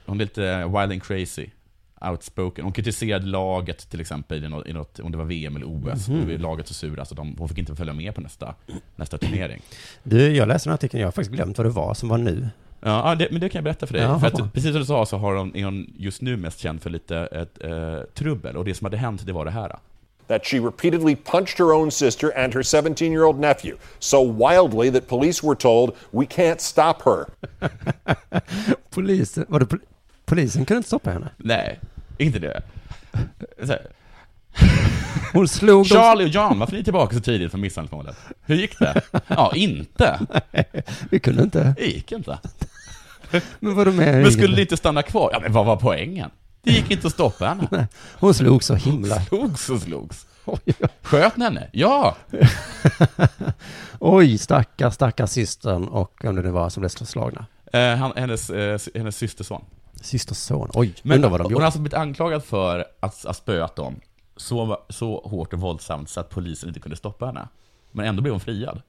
Hon 0.05 0.21
är 0.21 0.25
lite 0.25 0.65
wild 0.65 0.91
and 0.91 1.03
crazy. 1.03 1.49
Outspoken. 2.01 2.63
Hon 2.63 2.73
kritiserade 2.73 3.25
laget 3.25 3.89
till 3.89 4.01
exempel 4.01 4.43
i 4.43 4.49
något, 4.49 4.67
i 4.67 4.73
något 4.73 4.99
om 4.99 5.11
det 5.11 5.17
var 5.17 5.25
VM 5.25 5.55
eller 5.55 5.65
OS. 5.65 6.05
Då 6.05 6.13
var 6.13 6.37
laget 6.37 6.67
så 6.67 6.73
sura 6.73 7.05
så 7.05 7.15
de, 7.15 7.35
hon 7.39 7.49
fick 7.49 7.57
inte 7.57 7.75
följa 7.75 7.93
med 7.93 8.15
på 8.15 8.21
nästa, 8.21 8.55
nästa 8.95 9.17
turnering. 9.17 9.61
Du, 10.03 10.35
jag 10.35 10.47
läste 10.47 10.69
den 10.69 10.71
här 10.71 10.75
artikeln, 10.75 11.01
jag 11.01 11.07
har 11.07 11.11
faktiskt 11.11 11.31
glömt 11.31 11.57
vad 11.57 11.67
det 11.67 11.71
var 11.71 11.93
som 11.93 12.09
var 12.09 12.17
nu. 12.17 12.49
Ja, 12.85 13.09
ja, 13.09 13.15
det, 13.15 13.27
men 13.31 13.41
det 13.41 13.49
kan 13.49 13.59
jag 13.59 13.63
berätta 13.63 13.87
för 13.87 13.93
dig. 13.93 14.03
Ja, 14.03 14.19
för 14.19 14.27
att, 14.27 14.53
precis 14.53 14.71
som 14.71 14.79
du 14.79 14.85
sa 14.85 15.05
så 15.05 15.17
har 15.17 15.35
hon, 15.35 15.55
är 15.55 15.65
hon 15.65 15.93
just 15.97 16.21
nu 16.21 16.37
mest 16.37 16.59
känd 16.59 16.81
för 16.81 16.89
lite 16.89 17.17
ett, 17.17 17.63
eh, 17.63 17.97
trubbel, 18.13 18.57
och 18.57 18.65
det 18.65 18.73
som 18.75 18.85
hade 18.85 18.97
hänt, 18.97 19.25
det 19.25 19.33
var 19.33 19.45
det 19.45 19.51
här. 19.51 19.75
that 20.27 20.45
she 20.45 20.57
repeatedly 20.59 21.15
punched 21.15 21.57
her 21.59 21.73
own 21.73 21.91
sister 21.91 22.31
and 22.37 22.53
her 22.53 22.63
17 22.63 23.11
year 23.11 23.25
old 23.25 23.39
nephew 23.39 23.77
so 23.99 24.23
wildly 24.23 24.89
that 24.91 25.07
police 25.07 25.43
were 25.47 25.55
told, 25.55 25.91
We 26.11 26.25
can't 26.25 26.59
stop 26.61 27.01
her. 27.05 27.25
Polisen, 28.89 29.45
var 29.47 29.59
det 29.59 29.65
pol- 29.65 29.79
polisen 30.25 30.65
kunde 30.65 30.77
inte 30.77 30.87
stoppa 30.87 31.11
henne? 31.11 31.29
Nej, 31.37 31.79
inte 32.17 32.39
det. 32.39 32.61
Hon 35.33 35.47
slog 35.47 35.87
Charlie 35.87 36.25
och 36.25 36.29
John, 36.29 36.59
varför 36.59 36.73
är 36.73 36.77
ni 36.77 36.83
tillbaka 36.83 37.15
så 37.15 37.21
tidigt 37.21 37.51
från 37.51 37.61
misshandelsmålet? 37.61 38.17
Hur 38.41 38.55
gick 38.55 38.79
det? 38.79 39.01
Ja, 39.27 39.51
inte. 39.55 40.19
Vi 41.09 41.19
kunde 41.19 41.43
inte. 41.43 41.75
Det 41.77 41.85
gick 41.85 42.11
inte. 42.11 42.39
Men 43.59 43.75
vadå 43.75 43.91
med? 43.91 44.21
Men 44.21 44.31
skulle 44.31 44.55
ni 44.55 44.61
inte 44.61 44.77
stanna 44.77 45.01
kvar? 45.01 45.29
Ja, 45.33 45.39
men 45.39 45.51
vad 45.53 45.65
var 45.65 45.75
poängen? 45.75 46.29
Det 46.63 46.71
gick 46.71 46.91
inte 46.91 47.07
att 47.07 47.13
stoppa 47.13 47.45
henne. 47.45 47.87
Hon 48.13 48.33
slog 48.33 48.63
så 48.63 48.75
himla. 48.75 49.21
Slogs 49.21 49.69
och 49.69 49.81
slogs. 49.81 50.25
Sköt 51.01 51.37
ni 51.37 51.43
henne? 51.43 51.69
Ja! 51.71 52.15
Oj, 53.99 54.37
stackars, 54.37 54.93
stackars 54.93 55.29
systern 55.29 55.87
och 55.87 56.19
vem 56.23 56.35
det 56.35 56.41
nu 56.41 56.49
var 56.49 56.69
som 56.69 56.81
blev 56.81 56.89
slagna. 56.89 57.45
Eh, 57.73 57.95
han, 57.95 58.11
hennes, 58.15 58.49
eh, 58.49 58.79
hennes 58.95 59.17
systerson. 59.17 59.65
Systerson, 60.01 60.69
oj, 60.73 60.93
Men 61.03 61.15
undrar 61.15 61.29
vad 61.29 61.39
de 61.39 61.43
hon 61.43 61.51
gjorde. 61.51 61.61
har 61.61 61.65
alltså 61.65 61.79
blivit 61.79 61.93
anklagad 61.97 62.43
för 62.43 62.85
att 62.99 63.23
ha 63.23 63.33
spöat 63.33 63.75
dem 63.75 63.95
så, 64.37 64.77
så 64.89 65.21
hårt 65.25 65.53
och 65.53 65.59
våldsamt 65.59 66.09
så 66.09 66.19
att 66.19 66.29
polisen 66.29 66.69
inte 66.69 66.79
kunde 66.79 66.95
stoppa 66.97 67.25
henne. 67.25 67.47
Men 67.91 68.05
ändå 68.05 68.21
blev 68.21 68.33
hon 68.33 68.39
friad. 68.39 68.81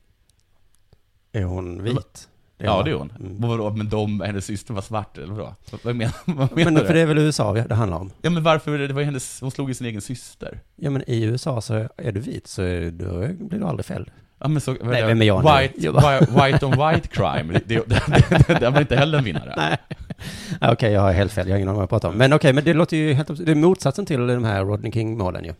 Är 1.32 1.42
hon 1.44 1.82
vit? 1.82 2.28
ja, 2.58 2.82
det 2.82 2.90
är 2.90 2.94
hon. 2.94 3.12
Men 3.18 3.48
Vadå, 3.48 3.70
men 3.70 3.88
de, 3.88 4.20
hennes 4.20 4.44
syster 4.44 4.74
var 4.74 4.82
svart, 4.82 5.18
eller 5.18 5.34
vadå? 5.34 5.54
Vad, 5.82 5.96
menar, 5.96 6.14
vad 6.24 6.52
menar 6.56 6.70
Men 6.70 6.74
du? 6.74 6.86
för 6.86 6.94
det 6.94 7.00
är 7.00 7.06
väl 7.06 7.18
USA 7.18 7.52
det 7.52 7.74
handlar 7.74 7.98
om? 7.98 8.10
Ja, 8.22 8.30
men 8.30 8.42
varför? 8.42 8.78
Det 8.78 8.94
var 8.94 9.02
hennes, 9.02 9.40
hon 9.40 9.50
slog 9.50 9.68
ju 9.68 9.74
sin 9.74 9.86
egen 9.86 10.00
syster. 10.00 10.60
Ja, 10.76 10.90
men 10.90 11.10
i 11.10 11.22
USA 11.24 11.60
så 11.60 11.88
är 11.96 12.12
du 12.12 12.20
vit 12.20 12.46
så 12.46 12.62
är, 12.62 12.90
då 12.90 13.18
blir 13.46 13.58
du 13.58 13.64
aldrig 13.64 13.86
fälld. 13.86 14.10
Ja, 14.38 14.48
men 14.48 14.60
så, 14.60 14.72
Nej, 14.82 15.06
vem 15.06 15.22
är 15.22 15.26
jag 15.26 15.44
nu? 15.44 15.50
white, 15.60 15.92
bara- 15.92 16.20
white, 16.20 16.32
white 16.52 16.66
on 16.66 16.72
white 16.94 17.08
crime, 17.08 17.52
det, 17.52 17.68
det, 17.68 17.84
det, 17.86 18.44
det, 18.48 18.58
det 18.60 18.70
var 18.70 18.80
inte 18.80 18.96
heller 18.96 19.18
en 19.18 19.24
vinnare. 19.24 19.54
Nej. 19.56 19.78
Ja, 20.61 20.73
Okej, 20.73 20.92
jag 20.92 21.00
har 21.00 21.12
helt 21.12 21.33
fel. 21.33 21.47
Jag 21.47 21.54
har 21.54 21.59
ingen 21.59 21.68
aning 21.68 21.76
vad 21.76 21.83
jag 21.83 21.90
pratar 21.90 22.09
om. 22.09 22.14
Men 22.16 22.33
okej, 22.33 22.52
men 22.52 22.64
det 22.64 22.75
låter 22.75 22.97
ju 22.97 23.12
helt... 23.12 23.47
Det 23.47 23.52
är 23.52 23.56
motsatsen 23.56 24.06
till 24.06 24.26
de 24.26 24.44
här 24.44 24.64
Rodney 24.64 24.92
King-målen 24.92 25.44
ju. 25.44 25.54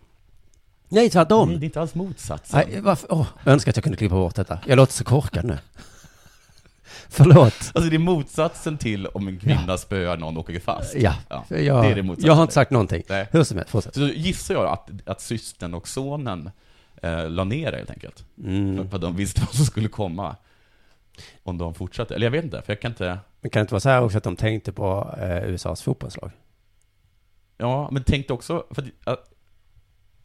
Nej, 0.88 1.11
tvärtom. 1.11 1.49
Nej, 1.49 1.58
det 1.58 1.64
är 1.64 1.66
inte 1.66 1.80
alls 1.80 1.94
motsatsen. 1.94 2.62
Nej, 2.68 2.80
varför? 2.80 3.12
Åh, 3.12 3.26
jag 3.44 3.52
önskar 3.52 3.73
att 3.73 3.76
jag 3.76 3.84
kunde 3.84 3.96
klippa 3.99 4.14
bort 4.14 4.34
detta. 4.34 4.58
Jag 4.66 4.76
låter 4.76 4.92
så 4.92 5.04
korkad 5.04 5.44
nu. 5.44 5.58
Förlåt. 7.08 7.54
Alltså 7.75 7.90
det 7.90 7.96
är 7.96 7.99
motsatsen 7.99 8.78
till 8.78 9.06
om 9.06 9.28
en 9.28 9.38
kvinna 9.38 9.78
spöar 9.78 10.16
någon 10.16 10.37
och 10.37 10.40
åker 10.40 10.61
fast. 10.61 10.94
Ja, 10.94 11.14
för 11.49 11.58
jag, 11.58 11.84
det 11.84 11.90
är 11.90 11.94
det 11.94 12.02
motsatsen. 12.02 12.28
jag 12.28 12.34
har 12.34 12.42
inte 12.42 12.54
sagt 12.54 12.70
någonting. 12.70 13.02
Nej. 13.08 13.28
Hur 13.30 13.44
som 13.44 13.56
helst, 13.56 13.70
fortsätt. 13.70 13.94
Så 13.94 14.00
gissar 14.00 14.54
jag 14.54 14.66
att, 14.66 14.90
att 15.06 15.20
systern 15.20 15.75
och 15.75 15.88
sonen 15.88 16.50
eh, 17.02 17.30
la 17.30 17.44
ner 17.44 17.70
det 17.70 17.76
helt 17.76 17.90
enkelt. 17.90 18.25
Mm. 18.44 18.88
För 18.88 18.96
att 18.96 19.02
de 19.02 19.16
visste 19.16 19.40
vad 19.40 19.54
som 19.54 19.64
skulle 19.64 19.88
komma. 19.88 20.37
Om 21.42 21.58
de 21.58 21.75
fortsatte. 21.75 22.14
Eller 22.14 22.26
jag 22.26 22.30
vet 22.30 22.44
inte, 22.44 22.62
för 22.62 22.73
jag 22.73 22.80
kan 22.80 22.90
inte... 22.90 23.18
Men 23.44 23.50
kan 23.50 23.60
det 23.60 23.62
inte 23.62 23.74
vara 23.74 23.80
så 23.80 23.88
här 23.88 24.02
också 24.02 24.18
att 24.18 24.24
de 24.24 24.36
tänkte 24.36 24.72
på 24.72 25.16
eh, 25.20 25.50
USAs 25.50 25.82
fotbollslag? 25.82 26.30
Ja, 27.56 27.88
men 27.92 28.04
tänkte 28.04 28.32
också... 28.32 28.64
För 28.70 28.82
att, 28.82 28.88
att, 29.04 29.30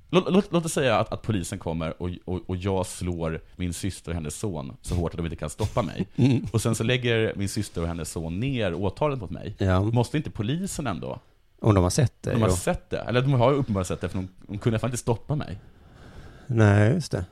låt, 0.10 0.32
låt, 0.34 0.52
låt 0.52 0.66
oss 0.66 0.74
säga 0.74 1.00
att, 1.00 1.14
att 1.14 1.22
polisen 1.22 1.60
kommer 1.60 2.02
och, 2.02 2.10
och, 2.26 2.50
och 2.50 2.56
jag 2.56 2.86
slår 2.86 3.42
min 3.56 3.74
syster 3.74 4.12
och 4.12 4.16
hennes 4.16 4.36
son 4.36 4.78
så 4.82 4.96
hårt 4.96 5.12
att 5.12 5.18
de 5.18 5.26
inte 5.26 5.36
kan 5.36 5.50
stoppa 5.50 5.82
mig. 5.82 6.08
Mm. 6.16 6.46
Och 6.52 6.62
sen 6.62 6.76
så 6.76 6.84
lägger 6.84 7.34
min 7.36 7.50
syster 7.50 7.82
och 7.82 7.88
hennes 7.88 8.12
son 8.12 8.40
ner 8.40 8.74
åtalet 8.74 9.20
mot 9.20 9.30
mig. 9.30 9.56
Ja. 9.58 9.82
Måste 9.82 10.18
inte 10.18 10.30
polisen 10.32 10.88
ändå 10.88 11.20
Om 11.62 11.76
de 11.76 11.84
har 11.84 11.90
sett 11.90 12.24
det? 12.24 12.32
De 12.32 12.42
har 12.42 12.50
jo. 12.50 12.56
sett 12.56 12.90
det. 12.90 13.00
Eller 13.00 13.22
de 13.22 13.34
har 13.34 13.52
ju 13.52 13.58
uppenbarligen 13.58 13.86
sett 13.86 14.02
det, 14.02 14.10
för 14.10 14.18
de, 14.18 14.28
de 14.48 14.58
kunde 14.58 14.80
fan 14.80 14.88
inte 14.88 14.98
stoppa 14.98 15.36
mig. 15.36 15.58
Nej, 16.48 16.94
just 16.94 17.12
det. 17.12 17.26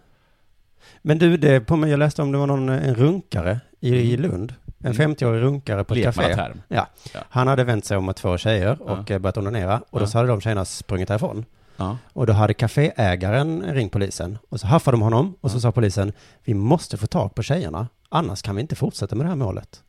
Men 1.01 1.17
du, 1.20 1.38
det 1.38 1.60
på 1.62 1.75
mig, 1.75 1.89
jag 1.89 1.98
läste 2.00 2.22
om 2.22 2.32
det 2.32 2.38
var 2.38 2.48
någon, 2.48 2.70
en 2.70 2.96
runkare 2.96 3.60
i, 3.79 3.96
i 3.96 4.17
Lund. 4.17 4.53
En 4.79 4.91
Mm. 4.96 5.12
50-årig 5.15 5.41
runkare 5.41 5.84
på 5.84 5.94
ett 5.96 6.03
café. 6.03 6.36
Ja. 6.67 6.88
Ja. 7.13 7.20
Han 7.29 7.48
hade 7.48 7.63
vänt 7.63 7.86
sig 7.86 7.98
om 7.98 8.06
med 8.06 8.15
två 8.15 8.38
tjejer 8.38 8.82
och 8.82 9.10
Ja. 9.10 9.15
eh, 9.15 9.20
börjat 9.20 9.38
onanera. 9.38 9.82
Och 9.89 10.00
då 10.00 10.06
Ja. 10.06 10.10
hade 10.20 10.27
de 10.27 10.41
tjejerna 10.41 10.65
sprungit 10.65 11.10
härifrån. 11.10 11.46
Ja. 11.77 11.98
Och 12.13 12.25
då 12.27 12.34
hade 12.34 12.53
kaféägaren 12.53 13.63
ringt 13.74 13.91
polisen. 13.91 14.38
Och 14.50 14.60
så 14.60 14.67
haffade 14.67 14.94
de 14.98 15.01
honom. 15.01 15.36
Och 15.41 15.51
så 15.51 15.60
sa 15.60 15.72
polisen, 15.72 16.13
vi 16.44 16.53
måste 16.53 16.98
få 16.98 17.08
tag 17.08 17.36
på 17.36 17.44
tjejerna. 17.44 17.88
Annars 18.10 18.41
kan 18.41 18.56
vi 18.56 18.62
inte 18.62 18.75
fortsätta 18.75 19.15
med 19.15 19.25
det 19.25 19.29
här 19.29 19.36
målet. 19.36 19.84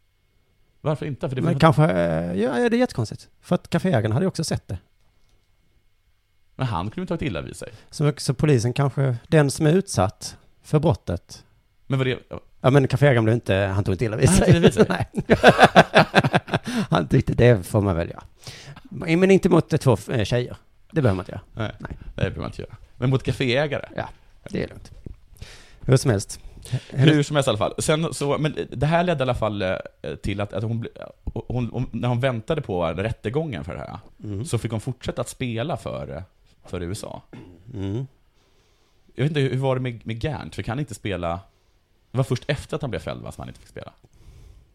Varför 0.81 1.07
inte? 1.07 1.29
För 1.29 1.37
det 1.37 1.43
Men 1.43 1.59
kanske, 1.59 1.85
eh, 1.85 2.41
ja 2.41 2.53
det 2.69 2.77
är 2.77 2.81
jättekonstigt. 2.81 3.29
För 3.41 3.55
att 3.55 3.71
kaféägaren 3.71 4.13
hade 4.13 4.25
ju 4.25 4.29
också 4.29 4.45
sett 4.45 4.69
det. 4.69 4.79
Men 6.57 6.67
han 6.67 6.91
kunde 6.91 7.01
ju 7.01 7.07
tagit 7.07 7.23
illa 7.23 7.41
vid 7.41 7.57
sig. 7.57 7.69
Så, 7.91 8.13
så 8.17 8.35
polisen 8.35 8.73
kanske, 8.73 9.17
den 9.29 9.51
som 9.51 9.67
är 9.67 9.73
utsatt 9.73 10.37
för 10.69 10.79
brottet. 10.79 11.45
Men 11.87 11.99
vad 11.99 12.07
det... 12.07 12.19
Ja 12.61 12.71
men 12.71 12.89
kaféägaren 12.89 13.25
blev 13.25 13.35
inte, 13.35 13.55
han 13.55 13.85
tog 13.85 13.95
inte 13.95 14.05
illa 14.05 14.17
vid 14.17 14.29
Han 14.29 14.37
sig. 14.39 14.61
vid 14.61 14.75
sig? 14.75 14.87
Han 16.91 17.09
tyckte 17.09 17.35
det 17.35 17.67
får 17.67 17.81
man 17.81 17.97
väl 17.97 18.09
göra. 18.11 18.23
Men 18.91 19.31
inte 19.31 19.49
mot 19.49 19.73
eh, 19.73 19.77
två 19.79 19.97
eh, 20.11 20.25
tjejer. 20.25 20.57
Det 20.91 21.03
behöver 21.03 21.17
man 21.17 21.23
inte 21.23 21.33
göra. 21.33 21.41
Nej, 21.55 21.73
Nej. 21.79 21.97
det 22.05 22.17
behöver 22.17 22.37
man 22.37 22.47
inte 22.47 22.63
göra. 22.63 22.77
Men 22.97 23.11
mot 23.11 23.23
kaféägare? 23.23 23.89
Ja, 23.97 24.09
det 24.51 24.63
är 24.63 24.69
lugnt. 24.69 24.91
Hur 25.81 25.97
som 25.97 26.11
helst. 26.11 26.41
Hur 26.91 27.23
som 27.23 27.37
helst 27.37 27.47
i 27.47 27.51
alla 27.51 27.59
fall. 27.59 27.75
Sen 27.79 28.15
så, 28.15 28.39
men 28.39 28.57
det 28.71 28.87
här 28.87 29.05
ledde 29.05 29.19
i 29.19 29.23
alla 29.23 29.35
fall 29.35 29.63
eh, 29.63 29.75
till 30.23 30.41
att, 30.41 30.53
att 30.53 30.63
hon, 30.63 30.87
hon, 31.25 31.71
hon, 31.73 31.89
när 31.93 32.09
hon 32.09 32.21
väntade 32.21 32.61
på 32.63 32.85
rättegången 32.87 33.65
för 33.65 33.75
det 33.75 33.81
här, 33.81 33.99
Mm. 34.25 34.45
så 34.45 34.59
fick 34.59 34.71
hon 34.71 34.81
fortsätta 34.81 35.21
att 35.21 35.29
spela 35.29 35.77
för, 35.77 36.25
för 36.67 36.83
USA. 36.83 37.23
Mm. 37.75 38.07
Jag 39.19 39.25
vet 39.25 39.31
inte, 39.31 39.41
hur 39.41 39.57
var 39.57 39.75
det 39.75 39.81
med, 39.81 40.07
med? 40.07 40.55
För 40.55 40.63
kan 40.63 40.73
han 40.73 40.79
inte 40.79 40.95
spela... 40.95 41.41
Det 42.11 42.17
var 42.17 42.25
först 42.25 42.45
efter 42.47 42.77
att 42.77 42.83
han 42.83 42.91
blev 42.91 43.01
fälld 43.01 43.23
va, 43.23 43.33
som 43.33 43.43
han 43.43 43.49
inte 43.49 43.61
fick 43.61 43.69
spela. 43.69 43.93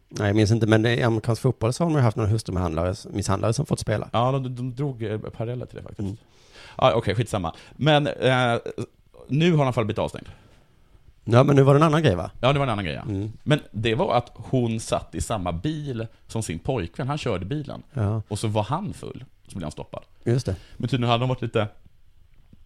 Nej, 0.08 0.26
jag 0.26 0.36
minns 0.36 0.50
inte, 0.50 0.66
men 0.66 0.86
i 0.86 1.02
amerikansk 1.02 1.42
fotboll 1.42 1.72
så 1.72 1.84
har 1.84 1.90
de 1.90 1.96
ju 1.96 2.02
haft 2.02 2.16
några 2.16 2.30
hustrumisshandlare 2.30 2.94
misshandlare 3.10 3.52
som 3.52 3.66
fått 3.66 3.80
spela. 3.80 4.08
Ja, 4.12 4.32
de, 4.32 4.54
de 4.54 4.74
drog 4.74 5.02
eh, 5.02 5.18
paralleller 5.18 5.66
till 5.66 5.76
det 5.76 5.82
faktiskt. 5.82 6.22
Ja, 6.76 6.94
Okej, 6.94 7.14
skitsamma. 7.14 7.54
Men 7.72 8.06
eh, 8.06 8.58
nu 9.28 9.50
har 9.50 9.58
han 9.58 9.58
i 9.58 9.62
alla 9.62 9.72
fall 9.72 9.84
blivit 9.84 9.98
avstängd. 9.98 10.28
Ja, 11.24 11.44
men 11.44 11.56
nu 11.56 11.62
var 11.62 11.74
det 11.74 11.78
en 11.78 11.82
annan 11.82 12.02
grej 12.02 12.14
va? 12.14 12.30
Ja, 12.40 12.52
det 12.52 12.58
var 12.58 12.66
en 12.66 12.72
annan 12.72 12.84
grej. 12.84 12.94
ja. 12.94 13.02
Mm. 13.02 13.32
Men 13.42 13.60
det 13.70 13.94
var 13.94 14.14
att 14.14 14.30
hon 14.34 14.80
satt 14.80 15.14
i 15.14 15.20
samma 15.20 15.52
bil 15.52 16.06
som 16.26 16.42
sin 16.42 16.58
pojkvän. 16.58 17.08
Han 17.08 17.18
körde 17.18 17.44
bilen. 17.44 17.82
Ja. 17.92 18.22
Och 18.28 18.38
så 18.38 18.48
var 18.48 18.62
han 18.62 18.94
full. 18.94 19.24
Så 19.46 19.56
blev 19.56 19.62
han 19.64 19.72
stoppad. 19.72 20.02
Just 20.24 20.46
det. 20.46 20.56
Men 20.76 20.88
tydligen 20.88 21.10
hade 21.10 21.22
de 21.22 21.28
varit 21.28 21.42
lite, 21.42 21.68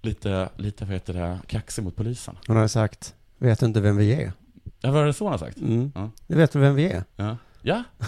lite, 0.02 0.48
lite, 0.56 0.84
vad 0.84 0.94
heter 0.94 1.12
det, 1.12 1.38
kaxig 1.46 1.84
mot 1.84 1.96
polisen. 1.96 2.36
Hon 2.46 2.56
hade 2.56 2.68
sagt, 2.68 3.14
vet 3.38 3.60
du 3.60 3.66
inte 3.66 3.80
vem 3.80 3.96
vi 3.96 4.12
är? 4.12 4.32
Ja, 4.80 4.90
vad 4.90 4.92
var 4.92 5.06
det 5.06 5.12
så 5.12 5.24
han 5.24 5.32
har 5.32 5.38
sagt? 5.38 5.60
Mm. 5.60 5.92
Ja. 5.94 6.10
Du 6.26 6.36
vet 6.36 6.54
vem 6.54 6.74
vi 6.74 6.86
är? 6.90 7.04
Ja. 7.16 7.36
ja. 7.62 7.82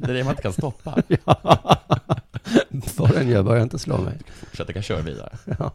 det 0.00 0.10
är 0.10 0.14
det 0.14 0.24
man 0.24 0.32
inte 0.32 0.42
kan 0.42 0.52
stoppa. 0.52 1.02
ja. 1.08 1.62
Vad 2.96 3.14
den 3.14 3.28
gör 3.28 3.42
börjar 3.42 3.62
inte 3.62 3.78
slå 3.78 3.98
mig. 3.98 4.18
Fortsätta 4.28 4.72
kan 4.72 4.82
köra 4.82 5.00
vidare. 5.00 5.38
Ja. 5.58 5.72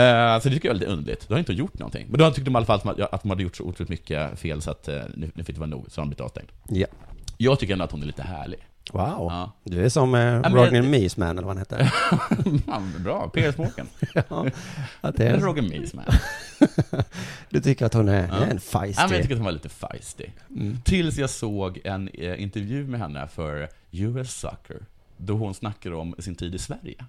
Eh, 0.00 0.40
så 0.40 0.48
det 0.48 0.54
tycker 0.54 0.68
jag 0.68 0.76
är 0.76 0.80
lite 0.80 0.92
underligt. 0.92 1.28
Du 1.28 1.34
har 1.34 1.38
inte 1.38 1.52
gjort 1.52 1.78
någonting. 1.78 2.06
Men 2.08 2.18
då 2.18 2.30
tyckte 2.30 2.50
de 2.50 2.54
i 2.54 2.56
alla 2.56 2.66
fall 2.66 3.00
att 3.10 3.22
de 3.22 3.30
hade 3.30 3.42
gjort 3.42 3.56
så 3.56 3.64
otroligt 3.64 3.90
mycket 3.90 4.38
fel 4.38 4.62
så 4.62 4.70
att 4.70 4.88
eh, 4.88 5.02
nu, 5.14 5.30
nu 5.34 5.44
fick 5.44 5.56
det 5.56 5.60
vara 5.60 5.70
nog, 5.70 5.86
så 5.90 6.00
har 6.00 6.04
de 6.04 6.08
blivit 6.08 6.20
avstängd. 6.20 6.48
Ja. 6.68 6.86
Jag 7.36 7.58
tycker 7.58 7.72
ändå 7.72 7.84
att 7.84 7.92
hon 7.92 8.02
är 8.02 8.06
lite 8.06 8.22
härlig. 8.22 8.66
Wow. 8.94 9.26
Ja. 9.30 9.52
Du 9.64 9.84
är 9.84 9.88
som 9.88 10.14
eh, 10.14 10.40
Roger 10.42 10.82
Meesman 10.82 11.30
eller 11.38 11.46
vad 11.46 11.56
han 11.56 11.58
heter. 11.58 11.94
Ja, 12.66 12.82
bra, 13.04 13.28
P.R. 13.34 13.52
Småken. 13.52 13.86
ja, 14.28 14.46
att 15.00 15.16
det 15.16 15.26
är... 15.28 15.38
Roger 15.38 15.62
Meesman. 15.62 16.04
Du 17.50 17.60
tycker 17.60 17.86
att 17.86 17.94
hon 17.94 18.08
är, 18.08 18.28
Ja. 18.28 18.44
en 18.44 18.60
feisty? 18.60 19.02
Ja, 19.02 19.06
men 19.06 19.12
jag 19.16 19.22
tycker 19.22 19.34
att 19.34 19.38
hon 19.38 19.44
var 19.44 19.52
lite 19.52 19.68
feisty. 19.68 20.24
Mm. 20.50 20.78
Tills 20.84 21.18
jag 21.18 21.30
såg 21.30 21.80
en 21.84 22.08
eh, 22.08 22.42
intervju 22.42 22.86
med 22.86 23.00
henne 23.00 23.28
för 23.28 23.68
US 23.90 24.34
Soccer, 24.34 24.86
då 25.16 25.34
hon 25.36 25.54
snackar 25.54 25.92
om 25.92 26.14
sin 26.18 26.34
tid 26.34 26.54
i 26.54 26.58
Sverige. 26.58 26.94
Har 26.98 27.06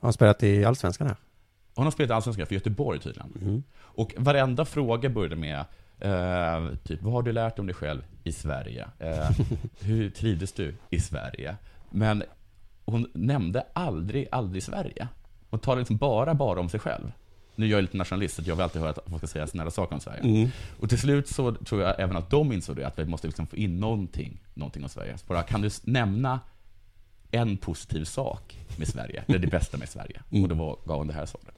hon 0.00 0.12
spelat 0.12 0.42
i 0.42 0.64
Allsvenskan 0.64 1.06
här? 1.06 1.16
Hon 1.74 1.84
har 1.84 1.90
spelat 1.90 2.10
i 2.10 2.12
Allsvenskan 2.12 2.46
för 2.46 2.54
Göteborg 2.54 3.00
tydligen. 3.00 3.32
Mm. 3.42 3.62
Och 3.78 4.14
varenda 4.16 4.64
fråga 4.64 5.08
började 5.08 5.36
med 5.36 5.64
eh, 6.00 6.76
typ, 6.84 7.02
vad 7.02 7.12
har 7.12 7.22
du 7.22 7.32
lärt 7.32 7.58
om 7.58 7.66
dig 7.66 7.74
själv 7.74 8.02
i 8.24 8.32
Sverige? 8.32 8.88
Eh, 8.98 9.30
hur 9.80 10.10
trivdes 10.10 10.52
du 10.52 10.74
i 10.90 11.00
Sverige? 11.00 11.56
Men 11.90 12.22
hon 12.84 13.06
nämnde 13.14 13.66
aldrig, 13.72 14.28
aldrig 14.30 14.62
Sverige. 14.62 15.08
Hon 15.50 15.60
talade 15.60 15.80
liksom 15.80 15.96
bara, 15.96 16.34
bara 16.34 16.60
om 16.60 16.68
sig 16.68 16.80
själv. 16.80 17.12
Nu 17.54 17.66
är 17.66 17.70
jag 17.70 17.82
lite 17.82 17.96
nationalist, 17.96 18.36
så 18.36 18.42
jag 18.46 18.56
vill 18.56 18.62
alltid 18.62 18.80
höra 18.80 18.90
att 18.90 18.98
folk 19.06 19.18
ska 19.18 19.26
säga 19.26 19.46
snälla 19.46 19.70
saker 19.70 19.94
om 19.94 20.00
Sverige. 20.00 20.20
Mm. 20.20 20.48
Och 20.80 20.88
till 20.88 20.98
slut 20.98 21.28
så 21.28 21.54
tror 21.54 21.82
jag 21.82 22.00
även 22.00 22.16
att 22.16 22.30
de 22.30 22.52
insåg 22.52 22.76
det, 22.76 22.86
att 22.86 22.98
vi 22.98 23.04
måste 23.04 23.26
liksom 23.26 23.46
få 23.46 23.56
in 23.56 23.80
någonting, 23.80 24.40
någonting 24.54 24.82
om 24.82 24.88
Sverige. 24.88 25.18
Så 25.18 25.26
bara, 25.26 25.42
kan 25.42 25.60
du 25.60 25.70
nämna 25.84 26.40
en 27.30 27.56
positiv 27.56 28.04
sak 28.04 28.58
med 28.78 28.88
Sverige, 28.88 29.24
eller 29.26 29.38
det 29.38 29.46
bästa 29.46 29.76
med 29.76 29.88
Sverige? 29.88 30.22
Och 30.42 30.48
då 30.48 30.54
var, 30.54 30.78
gav 30.84 30.98
hon 30.98 31.06
det 31.06 31.14
här 31.14 31.26
svaret. 31.26 31.55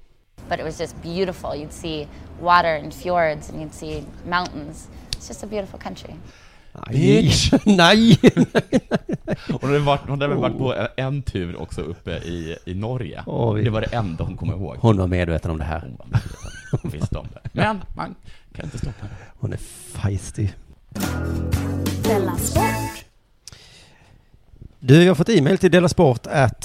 But 0.49 0.59
it 0.59 0.65
was 0.65 0.81
just 0.81 1.03
beautiful. 1.03 1.55
You'd 1.55 1.73
see 1.73 2.07
water 2.41 2.75
and 2.75 2.95
fjords 2.95 3.51
and 3.51 3.61
you'd 3.61 3.75
see 3.75 4.05
mountains. 4.29 4.89
It's 5.17 5.29
just 5.29 5.43
a 5.43 5.47
beautiful 5.47 5.79
country. 5.79 6.15
Bitch! 6.91 7.53
Nej! 7.67 8.19
Hon 9.61 9.71
hade 9.71 9.79
varit, 9.79 10.01
hon 10.09 10.21
hade 10.21 10.35
varit 10.35 10.59
på 10.59 10.89
en 10.97 11.23
tur 11.23 11.63
också 11.63 11.81
uppe 11.81 12.11
i, 12.11 12.57
i 12.65 12.75
Norge. 12.75 13.23
Oj. 13.27 13.63
Det 13.65 13.71
var 13.71 13.81
det 13.81 13.97
enda 13.97 14.25
hon 14.25 14.37
kom 14.37 14.51
ihåg. 14.51 14.77
Hon 14.81 14.97
var 14.97 15.07
medveten 15.07 15.51
om 15.51 15.59
det 15.59 15.65
här. 15.65 15.81
Hon 15.81 15.97
var 15.99 16.07
medveten. 16.07 16.51
Hon 16.83 16.91
visste 16.91 17.19
om 17.19 17.27
det. 17.35 17.51
Men 17.53 17.83
man 17.97 18.15
kan 18.53 18.65
inte 18.65 18.79
stoppa 18.79 19.01
henne. 19.01 19.15
Hon 19.39 19.53
är 19.53 19.57
feisty. 19.93 20.49
Du, 24.81 25.03
jag 25.03 25.11
har 25.11 25.15
fått 25.15 25.29
e-mail 25.29 25.59
till 25.59 25.71
Dela 25.71 25.89
Sport 25.89 26.27
att 26.27 26.65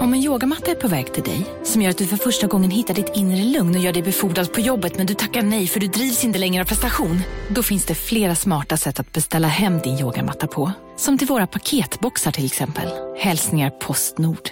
Om 0.00 0.14
en 0.14 0.20
yogamatta 0.20 0.70
är 0.70 0.74
på 0.74 0.88
väg 0.88 1.14
till 1.14 1.22
dig, 1.22 1.46
som 1.64 1.82
gör 1.82 1.90
att 1.90 1.98
du 1.98 2.06
för 2.06 2.16
första 2.16 2.46
gången 2.46 2.70
hittar 2.70 2.94
ditt 2.94 3.12
inre 3.14 3.44
lugn 3.44 3.76
och 3.76 3.80
gör 3.80 3.92
dig 3.92 4.02
befordrad 4.02 4.52
på 4.52 4.60
jobbet 4.60 4.96
men 4.96 5.06
du 5.06 5.14
tackar 5.14 5.42
nej 5.42 5.66
för 5.66 5.80
du 5.80 5.86
drivs 5.86 6.24
inte 6.24 6.38
längre 6.38 6.62
av 6.62 6.66
prestation. 6.66 7.22
Då 7.48 7.62
finns 7.62 7.84
det 7.84 7.94
flera 7.94 8.34
smarta 8.34 8.76
sätt 8.76 9.00
att 9.00 9.12
beställa 9.12 9.48
hem 9.48 9.78
din 9.78 9.98
yogamatta 9.98 10.46
på. 10.46 10.72
Som 10.96 11.18
till 11.18 11.26
våra 11.26 11.46
paketboxar 11.46 12.32
till 12.32 12.46
exempel. 12.46 12.88
Hälsningar 13.18 13.70
Postnord. 13.70 14.50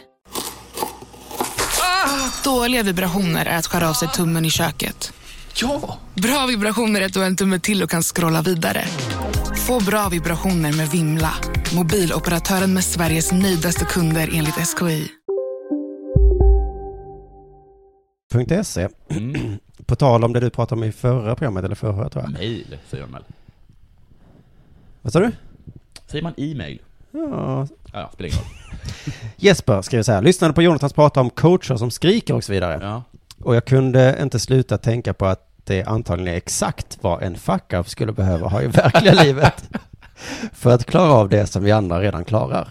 Dåliga 2.45 2.83
vibrationer 2.83 3.47
är 3.47 3.59
att 3.59 3.67
skära 3.67 3.89
av 3.89 3.95
sig 3.95 4.09
tummen 4.09 4.45
i 4.45 4.51
köket. 4.51 5.13
Ja! 5.55 5.99
Bra 6.15 6.47
vibrationer 6.47 7.01
är 7.01 7.07
att 7.07 7.13
du 7.13 7.19
har 7.21 7.27
en 7.27 7.37
tumme 7.37 7.61
till 7.61 7.83
och 7.83 7.91
kan 7.91 8.03
scrolla 8.03 8.43
vidare. 8.43 8.85
Få 9.67 9.81
bra 9.81 10.09
vibrationer 10.09 10.73
med 10.73 10.91
Vimla. 10.91 11.35
Mobiloperatören 11.75 12.75
med 12.75 12.85
Sveriges 12.85 13.33
nöjdaste 13.33 13.85
kunder 13.85 14.31
enligt 14.33 14.55
SKI. 14.55 15.09
.se. 18.33 18.89
Mm. 19.09 19.59
På 19.87 19.97
tal 19.97 20.25
om 20.25 20.33
det 20.33 20.41
du 20.41 20.51
pratade 20.51 20.81
om 20.81 20.89
i 20.89 20.93
förra 20.93 21.35
programmet, 21.37 21.65
eller 21.65 21.75
förra 21.75 22.09
tror 22.09 22.25
jag. 22.25 22.33
Mail, 22.33 22.79
säger 22.89 23.05
de 23.05 23.13
väl? 23.13 23.23
Vad 25.03 25.13
sa 25.13 25.21
du? 25.21 25.31
Säger 26.07 26.23
man 26.23 26.35
e-mail? 26.37 26.81
Ja. 27.11 27.67
Ja, 27.93 28.11
spelar 28.13 28.29
ingen 28.29 28.39
roll. 28.39 28.49
Jesper 29.37 29.83
skriver 29.83 30.03
så 30.03 30.13
här, 30.13 30.23
lyssnade 30.23 30.55
på 30.55 30.63
Jonathans 30.63 30.93
prata 30.93 31.21
om 31.21 31.31
coacher 31.31 31.77
som 31.77 31.91
skriker 31.91 32.35
och 32.35 32.45
så 32.45 32.53
vidare. 32.53 32.79
Ja. 32.83 33.03
Och 33.43 33.57
jag 33.57 33.65
kunde 33.65 34.19
inte 34.23 34.39
sluta 34.39 34.79
tänka 34.79 35.15
på 35.15 35.27
att 35.27 35.45
det 35.65 35.85
antagligen 35.85 36.35
är 36.35 36.37
exakt 36.37 36.99
vad 37.01 37.23
en 37.23 37.37
fuck-up 37.37 37.89
skulle 37.89 38.13
behöva 38.13 38.49
ha 38.49 38.63
i 38.63 38.67
verkliga 38.67 39.15
livet. 39.23 39.69
För 40.53 40.71
att 40.71 40.85
klara 40.85 41.13
av 41.13 41.29
det 41.29 41.47
som 41.47 41.65
vi 41.65 41.73
andra 41.73 42.01
redan 42.01 42.25
klarar. 42.25 42.69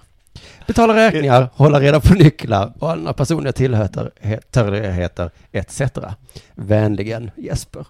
Betala 0.68 0.96
räkningar, 0.96 1.50
hålla 1.54 1.80
reda 1.80 2.00
på 2.00 2.14
nycklar 2.14 2.74
och 2.80 2.92
andra 2.92 3.14
personliga 3.14 3.54
tillhörigheter 3.54 5.32
etc. 5.52 5.82
Vänligen 6.56 7.32
Jesper. 7.38 7.86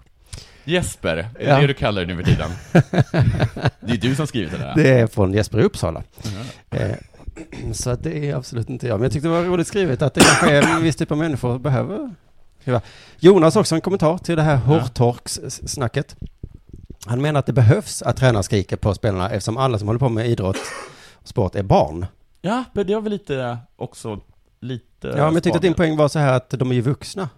Jesper, 0.64 1.16
är 1.16 1.22
det 1.38 1.44
Ja. 1.44 1.60
det 1.60 1.66
du 1.66 1.74
kallar 1.74 2.04
dig 2.04 2.16
nu 2.16 2.24
för 2.24 2.30
tiden? 2.30 2.50
Det 3.80 3.92
är 3.92 3.96
du 3.96 4.14
som 4.14 4.26
skrivit 4.26 4.50
det 4.52 4.58
där. 4.58 4.72
Det 4.76 4.88
är 4.90 5.06
från 5.06 5.32
Jesper 5.32 5.60
i 5.60 5.62
Uppsala. 5.62 6.02
Eh, 6.70 6.90
Så 7.72 7.90
att 7.90 8.02
det 8.02 8.30
är 8.30 8.34
absolut 8.34 8.68
inte 8.70 8.86
jag. 8.86 8.94
Men 8.96 9.02
jag 9.02 9.12
tyckte 9.12 9.28
det 9.28 9.32
var 9.34 9.42
roligt 9.44 9.66
skrivet 9.66 10.02
att 10.02 10.14
det 10.14 10.20
kanske 10.20 10.50
är 10.56 10.62
en 10.76 10.82
viss 10.82 10.96
typ 10.96 11.10
av 11.10 11.18
människor 11.18 11.58
behöver 11.58 12.14
skriva. 12.60 12.80
Jonas 13.18 13.56
också 13.56 13.74
en 13.74 13.80
kommentar 13.80 14.18
till 14.18 14.36
det 14.36 14.42
här 14.42 14.56
hårtorks-snacket. 14.56 16.16
Han 17.06 17.22
menar 17.22 17.40
att 17.40 17.46
det 17.46 17.52
behövs 17.52 18.02
att 18.02 18.16
tränare 18.16 18.42
skriker 18.42 18.76
på 18.76 18.94
spelarna 18.94 19.30
eftersom 19.30 19.56
alla 19.56 19.78
som 19.78 19.88
håller 19.88 19.98
på 20.00 20.08
med 20.08 20.26
idrott 20.28 20.56
och 21.14 21.28
sport 21.28 21.54
är 21.54 21.62
barn. 21.62 22.06
Ja, 22.40 22.64
men 22.72 22.86
det 22.86 22.94
var 22.94 23.02
väl 23.02 23.12
lite 23.12 23.58
också 23.76 24.20
lite... 24.60 25.08
Ja, 25.08 25.24
men 25.24 25.34
jag 25.34 25.42
tyckte 25.42 25.56
att 25.56 25.62
din 25.62 25.74
poäng 25.74 25.96
var 25.96 26.08
så 26.08 26.18
här 26.18 26.32
att 26.32 26.50
de 26.50 26.70
är 26.70 26.74
ju 26.74 26.80
vuxna. 26.80 27.28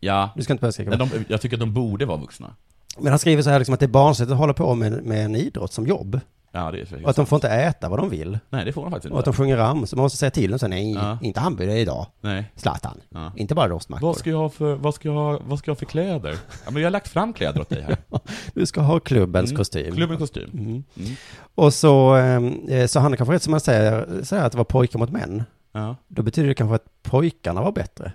Ja. 0.00 0.30
Du 0.36 0.42
ska 0.42 0.52
inte 0.52 0.60
börja 0.60 0.72
skrika. 0.72 0.90
Men 0.90 0.98
de, 0.98 1.10
jag 1.28 1.40
tycker 1.40 1.56
att 1.56 1.60
de 1.60 1.74
borde 1.74 2.06
vara 2.06 2.18
vuxna. 2.18 2.54
Men 2.98 3.12
han 3.12 3.18
skriver 3.18 3.42
så 3.42 3.50
här 3.50 3.58
liksom 3.58 3.74
att 3.74 3.80
det 3.80 3.86
är 3.86 3.88
barnsligt 3.88 4.32
att 4.32 4.38
hålla 4.38 4.54
på 4.54 4.74
med, 4.74 5.04
med 5.04 5.24
en 5.24 5.36
idrott 5.36 5.72
som 5.72 5.86
jobb. 5.86 6.20
Ja, 6.56 6.70
det 6.70 6.78
är 6.92 7.02
Och 7.04 7.10
att 7.10 7.16
de 7.16 7.26
får 7.26 7.36
inte 7.36 7.48
äta 7.48 7.88
vad 7.88 7.98
de 7.98 8.08
vill. 8.10 8.38
Nej, 8.50 8.64
det 8.64 8.72
får 8.72 8.82
de 8.82 8.90
faktiskt 8.90 9.12
Och 9.12 9.18
att 9.18 9.24
de 9.24 9.28
inte. 9.30 9.38
sjunger 9.38 9.56
ram, 9.56 9.86
så 9.86 9.96
man 9.96 10.02
måste 10.02 10.18
säga 10.18 10.30
till 10.30 10.50
dem 10.50 10.58
så 10.58 10.68
nej, 10.68 10.92
Ja. 10.92 11.18
inte 11.22 11.40
hamburgare 11.40 11.78
idag. 11.78 12.06
Nej. 12.20 12.50
Zlatan. 12.56 13.00
Ja. 13.10 13.32
Inte 13.36 13.54
bara 13.54 13.68
rostmackor. 13.68 14.06
Vad 14.06 14.16
ska 14.16 14.30
jag 14.30 14.38
ha 14.38 14.48
för, 14.48 14.74
vad 14.74 14.94
ska 14.94 15.08
jag 15.08 15.14
ha, 15.14 15.40
vad 15.46 15.58
ska 15.58 15.68
jag 15.70 15.74
ha 15.74 15.78
för 15.78 15.86
kläder? 15.86 16.38
Ja, 16.64 16.70
men 16.70 16.82
jag 16.82 16.86
har 16.86 16.90
lagt 16.92 17.08
fram 17.08 17.32
kläder 17.32 17.60
åt 17.60 17.68
dig 17.68 17.82
här. 17.82 17.96
Du 18.54 18.66
ska 18.66 18.80
ha 18.80 19.00
klubbens 19.00 19.50
Mm. 19.50 19.56
kostym. 19.58 19.94
Klubbens 19.94 20.18
kostym. 20.20 20.50
Mm. 20.52 20.66
Mm. 20.66 21.10
Och 21.54 21.74
så, 21.74 22.16
eh, 22.16 22.86
så 22.86 23.00
han 23.00 23.16
kanske 23.16 23.34
rätt 23.34 23.42
som 23.42 23.50
man 23.50 23.60
säger, 23.60 24.22
säger 24.22 24.44
att 24.44 24.52
det 24.52 24.58
var 24.58 24.64
pojkar 24.64 24.98
mot 24.98 25.10
män. 25.10 25.44
Ja. 25.72 25.96
Då 26.08 26.22
betyder 26.22 26.48
det 26.48 26.54
kanske 26.54 26.74
att 26.74 27.02
pojkarna 27.02 27.62
var 27.62 27.72
bättre. 27.72 28.12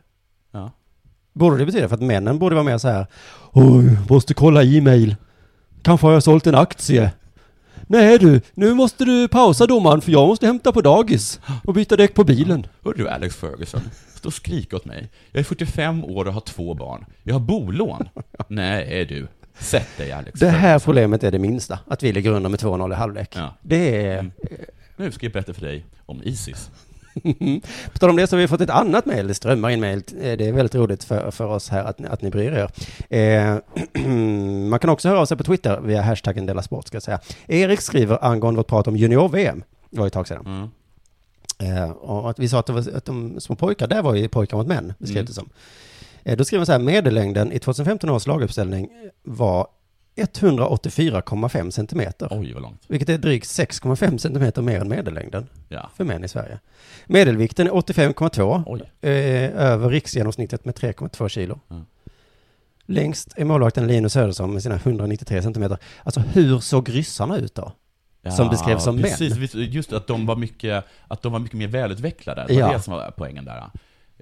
Ja. 0.51 0.71
Borde 1.33 1.57
det 1.57 1.65
betyda, 1.65 1.87
för 1.87 1.95
att 1.95 2.01
männen 2.01 2.39
borde 2.39 2.55
vara 2.55 2.63
mer 2.65 2.77
så 2.77 2.87
här, 2.87 3.05
oj, 3.51 3.97
måste 4.09 4.33
kolla 4.33 4.63
e-mail. 4.63 5.15
Kanske 5.81 6.07
har 6.07 6.13
jag 6.13 6.23
sålt 6.23 6.47
en 6.47 6.55
aktie. 6.55 7.11
Nej 7.91 8.19
du, 8.19 8.41
nu 8.53 8.73
måste 8.73 9.05
du 9.05 9.27
pausa 9.27 9.67
domaren 9.67 10.01
för 10.01 10.11
jag 10.11 10.27
måste 10.27 10.45
hämta 10.45 10.71
på 10.71 10.81
dagis 10.81 11.39
och 11.63 11.73
byta 11.73 11.95
däck 11.95 12.13
på 12.13 12.23
bilen. 12.23 12.67
Hör 12.83 12.93
du 12.93 13.09
Alex 13.09 13.35
Ferguson, 13.35 13.81
stå 14.15 14.29
och 14.29 14.33
skrika 14.33 14.75
åt 14.75 14.85
mig. 14.85 15.09
Jag 15.31 15.39
är 15.39 15.43
45 15.43 16.03
år 16.03 16.25
och 16.25 16.33
har 16.33 16.41
två 16.41 16.73
barn. 16.73 17.05
Jag 17.23 17.35
har 17.35 17.39
bolån. 17.39 18.09
Nej 18.47 19.05
du, 19.05 19.27
sätt 19.59 19.87
dig 19.97 20.11
Alex 20.11 20.39
Det 20.39 20.49
här 20.49 20.79
problemet 20.79 21.23
är 21.23 21.31
det 21.31 21.39
minsta, 21.39 21.79
att 21.87 22.03
vi 22.03 22.11
ligger 22.11 22.31
under 22.31 22.49
med 22.49 22.59
2-0 22.59 22.91
i 22.91 22.95
halvlek. 22.95 23.33
Ja. 23.35 23.57
Det 23.61 24.05
är... 24.05 24.19
Mm. 24.19 24.31
Nu 24.95 25.11
ska 25.11 25.25
jag 25.25 25.33
berätta 25.33 25.53
för 25.53 25.61
dig 25.61 25.85
om 26.05 26.21
Isis. 26.23 26.69
På 27.93 27.97
tal 27.99 28.09
om 28.09 28.15
det 28.15 28.27
så 28.27 28.35
har 28.35 28.41
vi 28.41 28.47
fått 28.47 28.61
ett 28.61 28.69
annat 28.69 29.05
mejl, 29.05 29.27
det 29.27 29.33
strömmar 29.33 29.69
in 29.69 29.79
mejl. 29.79 30.03
Eh, 30.21 30.37
Det 30.37 30.47
är 30.47 30.51
väldigt 30.51 30.75
roligt 30.75 31.03
för, 31.03 31.31
för 31.31 31.45
oss 31.45 31.69
här 31.69 31.83
att, 31.83 31.99
ni- 31.99 32.07
att 32.07 32.21
ni 32.21 32.29
bryr 32.29 32.51
er. 32.51 32.69
Eh, 33.17 33.57
man 34.69 34.79
kan 34.79 34.89
också 34.89 35.09
höra 35.09 35.19
av 35.19 35.25
sig 35.25 35.37
på 35.37 35.43
Twitter 35.43 35.79
via 35.81 36.01
hashtaggen 36.01 36.45
Dela 36.45 36.61
Sport, 36.61 36.87
ska 36.87 36.95
jag 36.95 37.03
säga. 37.03 37.19
Erik 37.47 37.81
skriver 37.81 38.23
angående 38.25 38.57
vårt 38.57 38.67
prat 38.67 38.87
om 38.87 38.95
junior-VM, 38.97 39.63
det 39.89 39.97
var 39.97 40.05
ju 40.05 40.07
ett 40.07 40.13
tag 40.13 40.27
sedan. 40.27 40.45
Mm. 40.45 40.69
Eh, 41.77 41.89
och 41.91 42.29
att 42.29 42.39
vi 42.39 42.49
sa 42.49 42.59
att, 42.59 42.65
det 42.65 42.73
var, 42.73 42.95
att 42.95 43.05
de 43.05 43.39
små 43.39 43.55
pojkar, 43.55 43.87
där 43.87 44.01
var 44.01 44.15
ju 44.15 44.27
pojkar 44.27 44.57
mot 44.57 44.67
män, 44.67 44.93
beskrev 44.97 45.17
Mm. 45.17 45.25
det 45.25 45.33
som. 45.33 45.49
Eh, 46.23 46.37
då 46.37 46.45
skriver 46.45 46.59
man 46.59 46.65
så 46.65 46.71
här, 46.71 46.79
medellängden 46.79 47.51
i 47.51 47.59
2015 47.59 48.09
års 48.09 48.27
laguppställning 48.27 48.89
var 49.23 49.67
184,5 50.15 51.69
centimeter. 51.71 52.27
Oj, 52.31 52.53
vad 52.53 52.61
långt. 52.61 52.81
Vilket 52.87 53.09
är 53.09 53.17
drygt 53.17 53.45
6,5 53.45 54.17
centimeter 54.17 54.61
mer 54.61 54.79
än 54.81 54.87
medellängden 54.89 55.47
Ja. 55.69 55.89
för 55.95 56.03
män 56.03 56.23
i 56.23 56.27
Sverige. 56.27 56.59
Medelvikten 57.07 57.67
är 57.67 57.71
85,2 57.71 58.63
Oj. 58.67 58.81
eh, 59.01 59.11
över 59.61 59.89
riksgenomsnittet 59.89 60.65
med 60.65 60.75
3,2 60.75 61.29
kilo. 61.29 61.59
Mm. 61.69 61.85
Längst 62.85 63.33
är 63.37 63.45
målvakten 63.45 63.87
Linus 63.87 64.13
Söderson 64.13 64.53
med 64.53 64.63
sina 64.63 64.75
193 64.75 65.41
centimeter. 65.41 65.77
Alltså 66.03 66.19
hur 66.19 66.59
såg 66.59 66.89
ryssarna 66.89 67.37
ut 67.37 67.55
då? 67.55 67.71
som 68.37 68.49
beskrevs 68.49 68.83
som 68.83 69.01
precis, 69.01 69.53
män. 69.55 69.65
Just 69.71 69.93
att 69.93 70.07
de 70.07 70.25
var 70.25 70.35
mycket, 70.35 70.85
att 71.07 71.21
de 71.21 71.31
var 71.31 71.39
mycket 71.39 71.57
mer 71.57 71.67
välutvecklade. 71.67 72.45
Det 72.47 72.53
var 72.53 72.61
Ja. 72.61 72.73
det 72.73 72.81
som 72.81 72.93
var 72.93 73.11
poängen 73.17 73.45
där. 73.45 73.63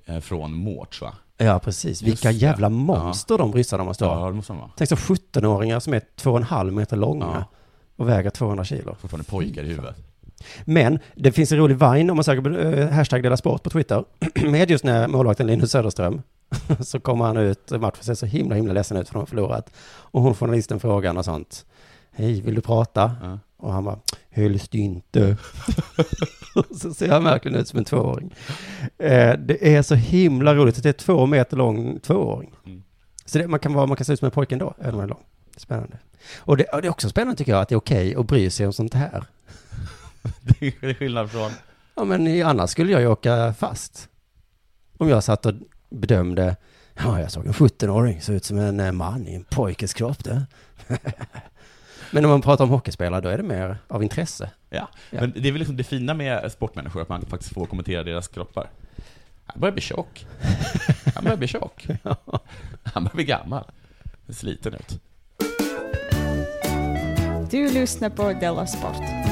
eh, 0.05 0.19
Från 0.19 0.53
Mårts 0.53 1.01
va? 1.01 1.13
Ja, 1.41 1.59
precis. 1.59 1.87
Just 1.89 2.03
Vilka 2.03 2.27
det. 2.27 2.33
jävla 2.37 2.69
monster 2.69 3.37
de 3.37 3.53
ryssarna 3.53 3.83
måste 3.83 4.03
Ja, 4.03 4.15
vara. 4.15 4.29
det 4.29 4.35
måste 4.35 4.53
de 4.53 4.59
vara. 4.59 4.71
Tänk 4.77 4.89
så 4.89 4.95
17-åringar 4.95 5.79
som 5.79 5.93
är 5.93 6.01
2,5 6.21 6.71
meter 6.71 6.97
långa 6.97 7.25
Ja. 7.25 7.43
och 7.97 8.09
väger 8.09 8.29
200 8.29 8.63
kilo. 8.65 8.95
Fortfarande 8.99 9.29
pojkar 9.29 9.63
i 9.63 9.67
huvudet. 9.67 9.95
Men 10.65 10.99
det 11.15 11.31
finns 11.31 11.51
en 11.51 11.57
rolig 11.57 11.77
vine 11.79 12.09
om 12.11 12.15
man 12.17 12.23
söker 12.23 12.41
på 12.41 12.49
eh, 12.57 12.89
hashtag 12.89 13.23
dela 13.23 13.37
sport 13.37 13.63
på 13.63 13.69
Twitter. 13.69 14.03
Med 14.49 14.69
just 14.71 14.83
när 14.83 15.07
målvakten 15.07 15.47
Linus 15.47 15.71
Söderström 15.71 16.21
så 16.79 16.99
kommer 16.99 17.25
han 17.25 17.37
ut, 17.37 17.71
matchen 17.71 18.03
ser 18.03 18.13
så 18.15 18.25
himla 18.25 18.55
himla 18.55 18.73
ledsen 18.73 18.97
ut 18.97 19.07
för 19.07 19.13
de 19.13 19.19
har 19.19 19.25
förlorat. 19.25 19.69
Och 19.89 20.21
hon 20.21 20.35
journalisten 20.35 20.79
frågan 20.79 21.17
och 21.17 21.25
sånt. 21.25 21.65
Hej, 22.19 22.41
vill 22.41 22.55
du 22.55 22.61
prata? 22.61 23.15
Ja. 23.21 23.39
Och 23.57 23.73
han 23.73 23.83
bara, 23.83 23.99
helst 24.29 24.75
inte. 24.75 25.37
så 26.81 26.93
ser 26.93 27.09
han 27.09 27.23
verkligen 27.23 27.57
ut 27.57 27.67
som 27.67 27.79
en 27.79 27.85
tvååring. 27.85 28.35
Eh, 28.97 29.33
det 29.39 29.75
är 29.75 29.81
så 29.81 29.95
himla 29.95 30.55
roligt 30.55 30.77
att 30.77 30.83
det 30.83 30.89
är 30.89 30.93
två 30.93 31.25
meter 31.25 31.57
lång 31.57 31.99
tvååring. 31.99 32.51
Mm. 32.65 32.83
Så 33.25 33.37
det, 33.37 33.47
man, 33.47 33.59
kan 33.59 33.73
vara, 33.73 33.85
man 33.85 33.97
kan 33.97 34.05
se 34.05 34.13
ut 34.13 34.19
som 34.19 34.25
en 34.25 34.31
pojke 34.31 34.55
ändå, 34.55 34.73
även 34.79 34.93
om 34.93 34.97
man 34.97 35.03
är 35.03 35.09
lång. 35.09 35.23
Spännande. 35.57 35.97
Och 36.37 36.57
det, 36.57 36.63
och 36.63 36.81
det 36.81 36.87
är 36.87 36.91
också 36.91 37.09
spännande 37.09 37.37
tycker 37.37 37.51
jag 37.51 37.61
att 37.61 37.69
det 37.69 37.75
är 37.75 37.79
okej 37.79 38.15
att 38.15 38.27
bry 38.27 38.49
sig 38.49 38.65
om 38.65 38.73
sånt 38.73 38.93
här. 38.93 39.23
Det 40.41 40.67
är 40.67 40.93
skillnad 40.93 41.31
från... 41.31 41.51
Ja, 41.95 42.03
men 42.03 42.43
annars 42.45 42.69
skulle 42.69 42.91
jag 42.91 43.01
ju 43.01 43.07
åka 43.07 43.53
fast. 43.53 44.09
Om 44.97 45.09
jag 45.09 45.23
satt 45.23 45.45
och 45.45 45.53
bedömde, 45.89 46.55
ja, 46.93 47.21
jag 47.21 47.31
såg 47.31 47.45
en 47.45 47.53
17-åring, 47.53 48.21
såg 48.21 48.35
ut 48.35 48.45
som 48.45 48.57
en 48.57 48.79
eh, 48.79 48.91
man 48.91 49.27
i 49.27 49.35
en 49.35 49.43
pojkes 49.43 49.93
kropp 49.93 50.23
det. 50.23 50.45
men 52.11 52.25
om 52.25 52.31
man 52.31 52.41
pratar 52.41 52.63
om 52.63 52.69
hockeyspelare, 52.69 53.21
då 53.21 53.29
är 53.29 53.37
det 53.37 53.43
mer 53.43 53.77
av 53.87 54.03
intresse. 54.03 54.49
Ja. 54.69 54.87
Ja. 55.09 55.21
men 55.21 55.33
det 55.35 55.47
är 55.47 55.51
väl 55.51 55.59
liksom 55.59 55.77
det 55.77 55.83
fina 55.83 56.13
med 56.13 56.51
sportmänniskor, 56.51 57.01
att 57.01 57.09
man 57.09 57.25
faktiskt 57.25 57.53
får 57.53 57.65
kommentera 57.65 58.03
deras 58.03 58.27
kroppar. 58.27 58.69
Han 59.45 59.59
börjar 59.59 59.73
bli 59.73 59.81
tjock. 59.81 60.25
Han 61.15 61.23
börjar 61.23 61.37
bli 61.37 61.47
tjock. 61.47 61.87
Han 62.83 63.03
börjar 63.03 63.15
bli 63.15 63.23
gammal. 63.23 63.63
Sliten 64.29 64.73
ut. 64.73 65.01
Du 67.51 67.71
lyssnar 67.71 68.09
på 68.09 68.33
Della 68.33 68.67
Sport. 68.67 69.28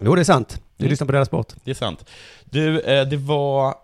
Jo, 0.00 0.14
det 0.14 0.22
är 0.22 0.24
sant. 0.24 0.60
Du 0.76 0.84
Mm. 0.84 0.90
lyssnar 0.90 1.06
på 1.06 1.12
deras 1.12 1.28
sport. 1.28 1.52
Det 1.64 1.70
är 1.70 1.74
sant. 1.74 2.04
Du, 2.44 2.80
eh, 2.80 3.08
det 3.08 3.16
var 3.16 3.74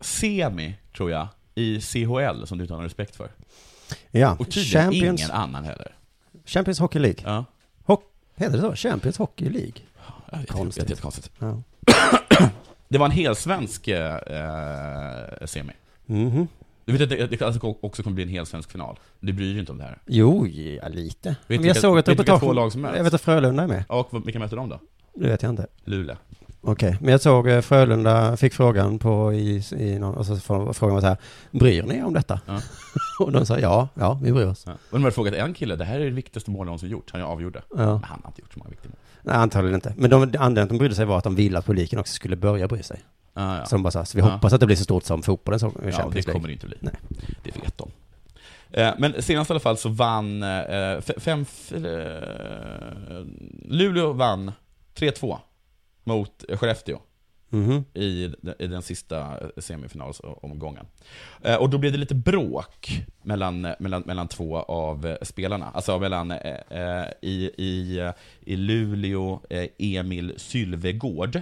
semi, 0.00 0.74
tror 0.96 1.10
jag, 1.10 1.28
i 1.54 1.80
CHL 1.80 2.46
som 2.46 2.58
du 2.58 2.64
inte 2.64 2.74
har 2.74 2.78
någon 2.78 2.84
respekt 2.84 3.16
för. 3.16 3.28
Ja, 4.10 4.36
Och 4.40 4.50
tydligen 4.50 4.90
Champions- 4.92 5.14
ingen 5.20 5.30
annan 5.30 5.64
heller. 5.64 5.94
Champions 6.44 6.78
Hockey 6.78 6.98
League. 6.98 7.20
Ja. 7.24 7.44
Hock, 7.84 8.04
heter 8.36 8.56
det 8.56 8.60
så? 8.60 8.74
Champions 8.88 9.18
Hockey 9.18 9.48
League? 9.48 9.72
Jag 10.32 10.38
vet, 10.38 10.50
Konstigt. 10.50 11.00
Konstigt. 11.00 11.30
konstigt. 11.38 11.64
Ja. 11.86 12.48
Det 12.88 12.98
var 12.98 13.06
en 13.06 13.12
helsvensk 13.12 13.88
eh, 13.88 14.16
semi. 15.44 15.72
Mhm. 16.06 16.48
Du 16.84 16.92
vet 16.92 17.02
att 17.02 17.08
det, 17.10 17.26
det 17.26 17.42
alltså 17.42 17.76
också 17.80 18.02
kommer 18.02 18.14
bli 18.14 18.22
en 18.22 18.28
helsvensk 18.28 18.70
final? 18.72 18.98
Du 19.20 19.32
bryr 19.32 19.50
dig 19.50 19.58
inte 19.60 19.72
om 19.72 19.78
det 19.78 19.84
här? 19.84 19.98
Jo, 20.06 20.46
ja, 20.46 20.88
lite. 20.88 21.28
Vet 21.28 21.36
Men 21.46 21.56
jag 21.56 21.62
vilka- 21.62 21.80
såg 21.80 21.98
ett 21.98 22.08
reportage. 22.08 22.72
som 22.72 22.80
möts? 22.80 22.96
Jag 22.96 23.04
vet 23.04 23.14
att 23.14 23.20
Frölunda 23.20 23.62
är 23.62 23.66
med. 23.66 23.84
Och 23.88 24.26
vilka 24.26 24.38
möter 24.38 24.56
de 24.56 24.68
då? 24.68 24.80
Det 25.14 25.28
vet 25.28 25.42
jag 25.42 25.50
inte. 25.52 25.66
Luleå. 25.84 26.16
Okej, 26.66 26.96
men 27.00 27.12
jag 27.12 27.20
såg 27.20 27.48
eh, 27.48 27.60
Frölunda 27.60 28.36
fick 28.36 28.54
frågan 28.54 28.98
på 28.98 29.32
i, 29.32 29.62
i 29.76 29.98
någon, 29.98 30.14
och 30.14 30.26
så 30.26 30.36
frågan 30.74 30.94
var 30.94 31.00
så 31.00 31.06
här, 31.06 31.16
bryr 31.50 31.82
ni 31.82 31.96
er 31.96 32.04
om 32.04 32.12
detta? 32.14 32.40
Ja. 32.46 32.60
och 33.20 33.32
de 33.32 33.46
sa 33.46 33.58
ja, 33.58 33.88
ja, 33.94 34.20
vi 34.22 34.32
bryr 34.32 34.46
oss. 34.46 34.62
Ja. 34.66 34.72
Och 34.72 34.78
de 34.90 35.02
hade 35.02 35.14
frågat 35.14 35.34
en 35.34 35.54
kille, 35.54 35.76
det 35.76 35.84
här 35.84 36.00
är 36.00 36.04
det 36.04 36.10
viktigaste 36.10 36.50
målet 36.50 36.66
någonsin 36.66 36.88
gjort, 36.90 37.10
han 37.12 37.22
avgjorde. 37.22 37.62
Ja. 37.70 37.76
Men 37.76 37.86
han 38.04 38.20
har 38.22 38.30
inte 38.30 38.40
gjort 38.40 38.52
så 38.52 38.58
många 38.58 38.70
viktiga 38.70 38.88
mål. 38.90 38.98
Nej, 39.22 39.36
antagligen 39.36 39.74
inte. 39.74 39.94
Men 39.96 40.10
de, 40.10 40.22
anledningen 40.22 40.58
att 40.62 40.68
de 40.68 40.78
brydde 40.78 40.94
sig 40.94 41.04
var 41.04 41.18
att 41.18 41.24
de 41.24 41.34
ville 41.34 41.58
att 41.58 41.66
publiken 41.66 41.98
också 41.98 42.14
skulle 42.14 42.36
börja 42.36 42.68
bry 42.68 42.82
sig. 42.82 43.00
Ah, 43.34 43.56
ja. 43.58 43.64
Så 43.66 43.74
de 43.74 43.82
bara 43.82 43.90
sa, 43.90 44.04
så 44.04 44.18
vi 44.18 44.22
Ja. 44.24 44.30
hoppas 44.30 44.52
att 44.52 44.60
det 44.60 44.66
blir 44.66 44.76
så 44.76 44.84
stort 44.84 45.04
som 45.04 45.22
fotbollen 45.22 45.60
som 45.60 45.72
Ja, 45.84 45.90
Champions 45.92 46.12
det 46.14 46.14
League. 46.14 46.32
kommer 46.32 46.48
det 46.48 46.52
inte 46.52 46.66
bli. 46.66 46.76
Nej. 46.80 46.94
Det 47.42 47.56
vet 47.62 47.78
de. 47.78 47.90
Eh, 48.70 48.90
Men 48.98 49.22
senast 49.22 49.50
i 49.50 49.52
alla 49.52 49.60
fall 49.60 49.76
så 49.76 49.88
vann 49.88 50.42
eh, 50.42 51.00
fem... 51.18 51.44
Luleå 53.64 54.12
vann 54.12 54.52
3-2 54.94 55.38
mot 56.04 56.44
Skellefteå 56.48 56.98
Mhm. 57.50 57.84
i, 57.94 58.24
i 58.58 58.66
den 58.66 58.82
sista 58.82 59.36
semifinalsomgången. 59.58 60.86
Eh, 61.42 61.56
Och 61.56 61.70
då 61.70 61.78
blev 61.78 61.92
det 61.92 61.98
lite 61.98 62.14
bråk 62.14 63.02
mellan, 63.22 63.60
mellan, 63.78 64.02
mellan 64.06 64.28
två 64.28 64.56
av 64.58 65.06
eh, 65.06 65.16
spelarna. 65.22 65.70
Alltså 65.74 65.98
mellan 65.98 66.30
eh, 66.30 66.38
eh, 66.70 67.06
i, 67.22 67.50
i, 67.56 67.98
eh, 67.98 68.10
i 68.40 68.56
Luleå, 68.56 69.40
eh, 69.50 69.66
Emil 69.78 70.34
Sylvegård. 70.36 71.40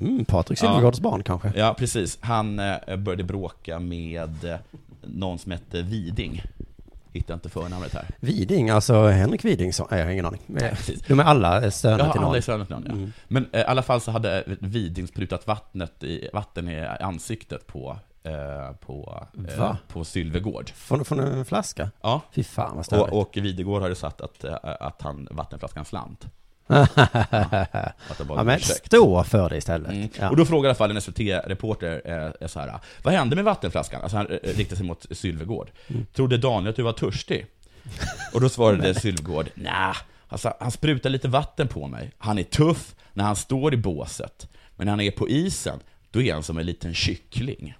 Mm, 0.00 0.24
Patrik 0.24 0.58
Sylvegårds 0.58 1.00
barn 1.00 1.22
kanske? 1.22 1.52
Ja, 1.56 1.74
precis. 1.78 2.18
Han 2.20 2.56
började 2.98 3.24
bråka 3.24 3.78
med 3.78 4.58
någon 5.02 5.38
som 5.38 5.52
hette 5.52 5.82
Viding. 5.82 6.42
Hittar 7.16 7.34
inte 7.34 7.48
förnamnet 7.48 7.92
här. 7.92 8.06
Viding, 8.20 8.70
alltså 8.70 9.06
Henrik 9.06 9.44
Viding, 9.44 9.72
så, 9.72 9.88
nej, 9.90 9.98
jag 10.00 10.06
har 10.06 10.12
ingen 10.12 10.26
aning. 10.26 10.40
Nej. 10.46 10.76
De 11.08 11.20
är 11.20 11.24
alla 11.24 11.70
söner 11.70 11.98
Ja, 11.98 12.12
till 12.12 12.18
alla 12.18 12.26
någon. 12.26 12.36
är 12.36 12.40
söner 12.40 12.64
till 12.64 12.74
någon, 12.74 12.84
ja. 12.86 12.92
Mm. 12.92 13.12
Men 13.28 13.48
eh, 13.52 13.60
i 13.60 13.64
alla 13.64 13.82
fall 13.82 14.00
så 14.00 14.10
hade 14.10 14.44
Viding 14.60 15.06
sprutat 15.08 15.46
vattnet 15.46 16.02
i, 16.02 16.28
vatten 16.32 16.68
i 16.68 16.86
ansiktet 17.00 17.66
på, 17.66 17.98
eh, 18.22 18.72
på, 18.72 19.26
eh, 19.58 19.74
på 19.88 20.04
Sylvegård. 20.04 20.70
Från, 20.70 21.04
från 21.04 21.20
en 21.20 21.44
flaska? 21.44 21.90
Ja. 22.02 22.20
Fy 22.32 22.44
fan 22.44 22.76
vad 22.76 22.86
störigt. 22.86 23.12
Och, 23.12 23.20
och 23.20 23.36
Videgård 23.36 23.82
hade 23.82 23.94
sagt 23.94 24.20
att, 24.20 24.44
eh, 24.44 24.56
att 24.62 25.02
han, 25.02 25.28
vattenflaskan 25.30 25.84
slant. 25.84 26.26
Att 26.66 28.18
det 28.18 28.24
var 28.24 28.36
ja, 28.36 28.40
en 28.40 28.46
men 28.46 28.56
ursäkt. 28.56 28.86
stå 28.86 29.24
för 29.24 29.48
det 29.48 29.56
istället. 29.56 29.90
Mm. 29.90 30.08
Ja. 30.18 30.30
Och 30.30 30.36
då 30.36 30.44
frågade 30.44 30.66
i 30.66 30.68
alla 30.68 30.74
fall 30.74 30.90
en 30.90 31.00
SVT-reporter 31.00 32.02
eh, 32.40 32.48
så 32.48 32.60
här, 32.60 32.78
vad 33.02 33.14
hände 33.14 33.36
med 33.36 33.44
vattenflaskan? 33.44 34.02
Alltså 34.02 34.16
han 34.16 34.26
eh, 34.26 34.38
riktade 34.42 34.76
sig 34.76 34.86
mot 34.86 35.06
Sylvegård. 35.10 35.70
Mm. 35.88 36.06
Trodde 36.14 36.38
Daniel 36.38 36.70
att 36.70 36.76
du 36.76 36.82
var 36.82 36.92
törstig? 36.92 37.46
Och 38.32 38.40
då 38.40 38.48
svarade 38.48 38.94
Sylvegård, 39.00 39.48
nej, 39.54 39.94
alltså, 40.28 40.54
han 40.60 40.70
sprutar 40.70 41.10
lite 41.10 41.28
vatten 41.28 41.68
på 41.68 41.86
mig. 41.86 42.12
Han 42.18 42.38
är 42.38 42.42
tuff 42.42 42.94
när 43.12 43.24
han 43.24 43.36
står 43.36 43.74
i 43.74 43.76
båset, 43.76 44.48
men 44.76 44.84
när 44.84 44.92
han 44.92 45.00
är 45.00 45.10
på 45.10 45.28
isen, 45.28 45.80
då 46.10 46.22
är 46.22 46.32
han 46.32 46.42
som 46.42 46.58
en 46.58 46.66
liten 46.66 46.94
kyckling. 46.94 47.74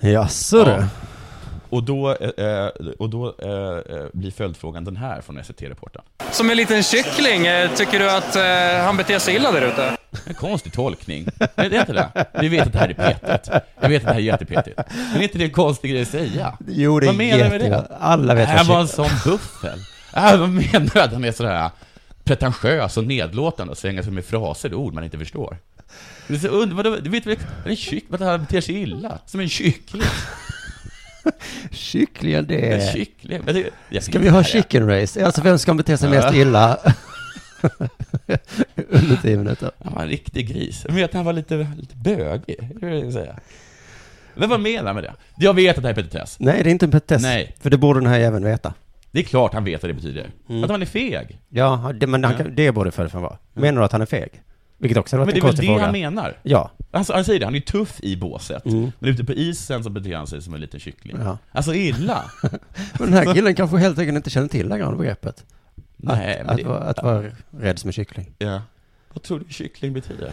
Jaså 0.00 0.64
du? 0.64 0.84
Och 1.72 1.82
då, 1.82 2.10
eh, 2.10 2.46
eh, 2.46 2.66
och 2.98 3.10
då 3.10 3.34
eh, 3.42 3.96
eh, 3.96 4.06
blir 4.12 4.30
följdfrågan 4.30 4.84
den 4.84 4.96
här 4.96 5.20
från 5.20 5.44
SVT-reportern. 5.44 6.02
Som 6.30 6.50
en 6.50 6.56
liten 6.56 6.82
kyckling, 6.82 7.46
eh, 7.46 7.74
tycker 7.74 7.98
du 7.98 8.10
att 8.10 8.36
eh, 8.36 8.84
han 8.84 8.96
beter 8.96 9.18
sig 9.18 9.34
illa 9.34 9.52
där 9.52 9.62
ute? 9.62 9.96
En 10.26 10.34
konstig 10.34 10.72
tolkning. 10.72 11.26
Nej, 11.54 11.68
det 11.70 11.76
är 11.76 11.80
inte 11.80 11.92
det. 11.92 12.26
Vi 12.40 12.48
vet 12.48 12.66
att 12.66 12.72
det 12.72 12.78
här 12.78 12.88
är 12.88 12.94
petigt. 12.94 13.50
Jag 13.80 13.88
vet 13.88 14.02
att 14.02 14.06
det 14.06 14.12
här 14.12 14.20
är 14.20 14.24
jättepetigt. 14.24 14.80
Men 15.12 15.16
är 15.16 15.22
inte 15.22 15.38
det 15.38 15.44
en 15.44 15.50
konstig 15.50 15.90
grej 15.90 16.02
att 16.02 16.08
säga? 16.08 16.58
Jo, 16.68 17.00
det 17.00 17.06
är 17.06 17.08
Vad 17.08 17.16
menar 17.16 17.44
du 17.44 17.50
med 17.50 17.60
det? 17.60 17.86
Alla 18.00 18.34
vet 18.34 18.48
Det 18.48 18.52
här 18.52 18.64
vad 18.64 18.66
var 18.66 18.80
en 18.80 18.88
sån 18.88 19.10
buffel. 19.24 19.78
Äh, 20.16 20.36
vad 20.36 20.48
menar 20.48 20.94
du 20.94 21.00
att 21.00 21.12
han 21.12 21.24
är 21.24 21.32
sådär 21.32 21.70
pretentiös 22.24 22.96
och 22.96 23.04
nedlåtande 23.04 23.70
och 23.70 23.78
svänger 23.78 24.02
sig 24.02 24.12
med 24.12 24.24
fraser 24.24 24.74
och 24.74 24.80
ord 24.80 24.94
man 24.94 25.04
inte 25.04 25.18
förstår? 25.18 25.56
Är 26.28 27.00
du 27.00 27.10
vet 27.10 27.26
väl, 27.26 27.36
en 27.66 27.76
kyck, 27.76 28.04
vad 28.08 28.20
han 28.20 28.40
beter 28.40 28.60
sig 28.60 28.74
illa? 28.74 29.18
Som 29.26 29.40
en 29.40 29.48
kyckling. 29.48 30.02
Kycklingen, 31.70 32.46
det 32.46 32.72
är... 32.72 32.92
kyckling. 32.92 33.42
Jag 33.46 33.64
jag 33.88 34.02
Ska 34.02 34.18
vi 34.18 34.28
ha 34.28 34.44
chicken 34.44 34.88
race? 34.88 35.26
Alltså 35.26 35.42
vem 35.42 35.58
ska 35.58 35.74
bete 35.74 35.96
sig 35.98 36.10
Ja. 36.10 36.20
mest 36.20 36.34
illa? 36.36 36.78
Under 38.88 39.16
tio 39.22 39.36
minuter. 39.36 39.70
Han 39.84 39.94
var 39.94 40.02
en 40.02 40.08
riktig 40.08 40.48
gris. 40.48 40.84
Jag 40.88 40.94
vet 40.94 41.04
att 41.10 41.14
han 41.14 41.24
var 41.24 41.32
lite, 41.32 41.66
lite 41.76 41.96
bögig, 41.96 42.70
det 42.80 42.86
vill 42.86 43.04
jag 43.04 43.12
säga. 43.12 43.38
Men 44.34 44.48
vad 44.50 44.60
menar 44.60 44.86
han 44.86 44.94
med 44.94 45.04
det? 45.04 45.14
Jag 45.36 45.54
vet 45.54 45.76
att 45.76 45.82
det 45.82 45.88
här 45.88 45.94
är 45.98 46.02
petitess. 46.02 46.36
Nej, 46.40 46.62
det 46.62 46.70
är 46.70 46.72
inte 46.72 46.86
en 46.86 46.90
petitess. 46.90 47.22
Nej. 47.22 47.54
För 47.60 47.70
det 47.70 47.78
borde 47.78 48.00
den 48.00 48.08
här 48.08 48.20
även 48.20 48.44
veta. 48.44 48.74
Det 49.10 49.18
är 49.20 49.24
klart 49.24 49.54
han 49.54 49.64
vet 49.64 49.82
vad 49.82 49.90
det 49.90 49.94
betyder. 49.94 50.30
Mm. 50.48 50.64
Att 50.64 50.70
han 50.70 50.82
är 50.82 50.86
feg. 50.86 51.38
Ja, 51.48 51.92
det, 52.00 52.06
men 52.06 52.24
han 52.24 52.34
Ja. 52.38 52.44
det 52.44 52.72
borde 52.72 52.90
följdfrågan 52.90 53.22
vara. 53.22 53.38
Menar 53.52 53.80
du 53.80 53.84
att 53.84 53.92
han 53.92 54.02
är 54.02 54.06
feg? 54.06 54.42
Vilket 54.82 54.98
också 54.98 55.16
hade 55.16 55.32
Men 55.32 55.40
varit 55.42 55.42
det 55.42 55.46
är 55.46 55.48
en 55.48 55.56
väl 55.56 55.60
det 55.66 55.66
fråga. 55.66 55.84
han 55.84 55.92
menar? 55.92 56.38
Ja. 56.42 56.70
Alltså, 56.90 57.12
han 57.12 57.24
säger 57.24 57.40
det, 57.40 57.46
han 57.46 57.54
är 57.54 57.60
tuff 57.60 58.00
i 58.02 58.16
båset. 58.16 58.64
Mm. 58.66 58.92
Men 58.98 59.10
ute 59.10 59.24
på 59.24 59.32
isen 59.32 59.84
så 59.84 59.90
beter 59.90 60.16
han 60.16 60.26
sig 60.26 60.42
som 60.42 60.54
en 60.54 60.60
liten 60.60 60.80
kyckling. 60.80 61.16
Ja. 61.20 61.38
Alltså 61.52 61.74
illa. 61.74 62.30
Men 62.98 63.10
den 63.10 63.12
här 63.12 63.34
killen 63.34 63.54
kanske 63.54 63.76
helt 63.76 63.98
enkelt 63.98 64.16
inte 64.16 64.30
känner 64.30 64.48
till 64.48 64.68
det 64.68 64.76
här 64.84 64.92
begreppet. 64.96 65.44
Nej, 65.96 66.38
att, 66.38 66.46
men 66.46 66.50
att, 66.50 66.56
det- 66.56 66.64
vara, 66.64 66.78
att 66.78 67.02
vara 67.02 67.30
rädd 67.50 67.78
som 67.78 67.88
en 67.88 67.92
kyckling. 67.92 68.30
Ja. 68.38 68.62
Vad 69.12 69.22
tror 69.22 69.38
du 69.38 69.52
kyckling 69.52 69.92
betyder? 69.92 70.32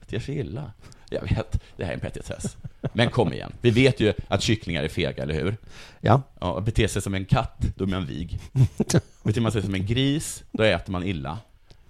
Beter 0.00 0.20
sig 0.20 0.38
illa. 0.38 0.72
Jag 1.10 1.22
vet, 1.22 1.60
det 1.76 1.84
här 1.84 1.90
är 1.90 1.94
en 1.94 2.00
petitess. 2.00 2.56
Men 2.92 3.10
kom 3.10 3.32
igen, 3.32 3.52
vi 3.60 3.70
vet 3.70 4.00
ju 4.00 4.12
att 4.28 4.42
kycklingar 4.42 4.82
är 4.82 4.88
fega, 4.88 5.22
eller 5.22 5.34
hur? 5.34 5.56
Ja. 6.00 6.22
Ja, 6.40 6.52
och 6.52 6.62
beter 6.62 6.88
sig 6.88 7.02
som 7.02 7.14
en 7.14 7.24
katt, 7.24 7.64
då 7.76 7.84
är 7.84 7.88
man 7.88 8.06
vig. 8.06 8.38
Beter 9.22 9.40
man 9.40 9.52
sig 9.52 9.62
som 9.62 9.74
en 9.74 9.86
gris, 9.86 10.42
då 10.52 10.62
äter 10.62 10.92
man 10.92 11.04
illa. 11.04 11.38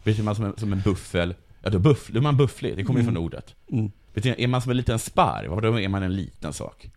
Beter 0.02 0.22
man 0.22 0.34
som 0.36 0.44
en, 0.44 0.56
som 0.56 0.72
en 0.72 0.80
buffel, 0.80 1.34
ja 1.62 1.70
då, 1.70 1.78
buff, 1.78 2.08
då 2.08 2.18
är 2.18 2.22
man 2.22 2.36
bufflig, 2.36 2.76
det 2.76 2.84
kommer 2.84 3.00
ju 3.00 3.02
Mm. 3.02 3.14
från 3.14 3.24
ordet. 3.24 3.54
Mm. 3.70 3.92
Beter, 4.14 4.40
är 4.40 4.46
man 4.46 4.62
som 4.62 4.70
en 4.70 4.76
liten 4.76 4.98
sparv, 4.98 5.60
då 5.62 5.80
är 5.80 5.88
man 5.88 6.02
en 6.02 6.16
liten 6.16 6.52
sak. 6.52 6.90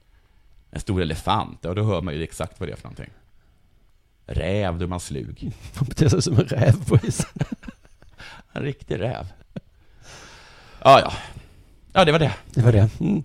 En 0.72 0.80
stor 0.80 1.02
elefant, 1.02 1.60
ja 1.62 1.74
då 1.74 1.84
hör 1.84 2.02
man 2.02 2.14
ju 2.14 2.24
exakt 2.24 2.60
vad 2.60 2.70
det 2.70 2.74
är 2.74 2.76
för 2.78 2.84
någonting. 2.84 3.10
Räv, 4.28 4.78
då 4.78 4.84
är 4.84 4.88
man 4.88 5.00
slug. 5.00 5.52
Man 5.80 5.86
beter 5.88 6.10
sig 6.10 6.22
som 6.22 6.34
en 6.34 6.46
räv 6.46 6.86
på 6.86 6.98
isen. 7.08 7.30
En 8.54 8.64
riktig 8.64 9.00
räv. 9.00 9.28
Ja, 10.84 11.00
ja. 11.00 11.14
Ja, 11.96 12.06
det 12.06 12.12
var 12.12 12.20
det. 12.20 12.32
Det 12.54 12.62
var 12.62 12.72
det. 12.72 12.90
Mm. 13.00 13.24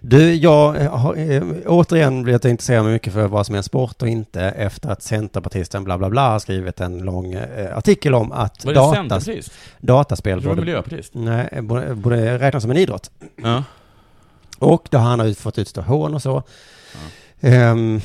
Du, 0.00 0.34
jag 0.34 0.72
har 0.74 1.16
eh, 1.16 1.42
återigen 1.66 2.22
blivit 2.22 2.44
intresserad 2.44 2.84
mycket 2.84 3.12
för 3.12 3.26
vad 3.28 3.46
som 3.46 3.54
är 3.54 3.56
en 3.56 3.62
sport 3.62 4.02
och 4.02 4.08
inte 4.08 4.42
efter 4.42 4.90
att 4.90 5.02
Centerpartisten 5.02 5.84
bla 5.84 5.98
bla 5.98 6.10
bla 6.10 6.30
har 6.30 6.38
skrivit 6.38 6.80
en 6.80 6.98
lång 6.98 7.32
eh, 7.32 7.76
artikel 7.78 8.14
om 8.14 8.32
att 8.32 8.64
Var 8.64 8.72
det 8.72 8.96
Centerpartist? 8.96 9.52
dataspel 9.80 10.42
det 10.42 10.48
var 10.48 10.56
Miljöpartist. 10.56 11.14
nej, 11.14 11.58
borde, 11.62 11.94
borde 11.94 12.38
räknas 12.38 12.62
som 12.62 12.70
en 12.70 12.76
idrott. 12.76 13.10
Ja. 13.42 13.64
Och 14.58 14.88
då 14.90 14.98
har 14.98 15.04
han 15.10 15.20
ut- 15.20 15.38
fått 15.38 15.58
utstå 15.58 15.80
hån 15.80 16.14
och 16.14 16.22
så. 16.22 16.42
Ehm, 17.40 18.00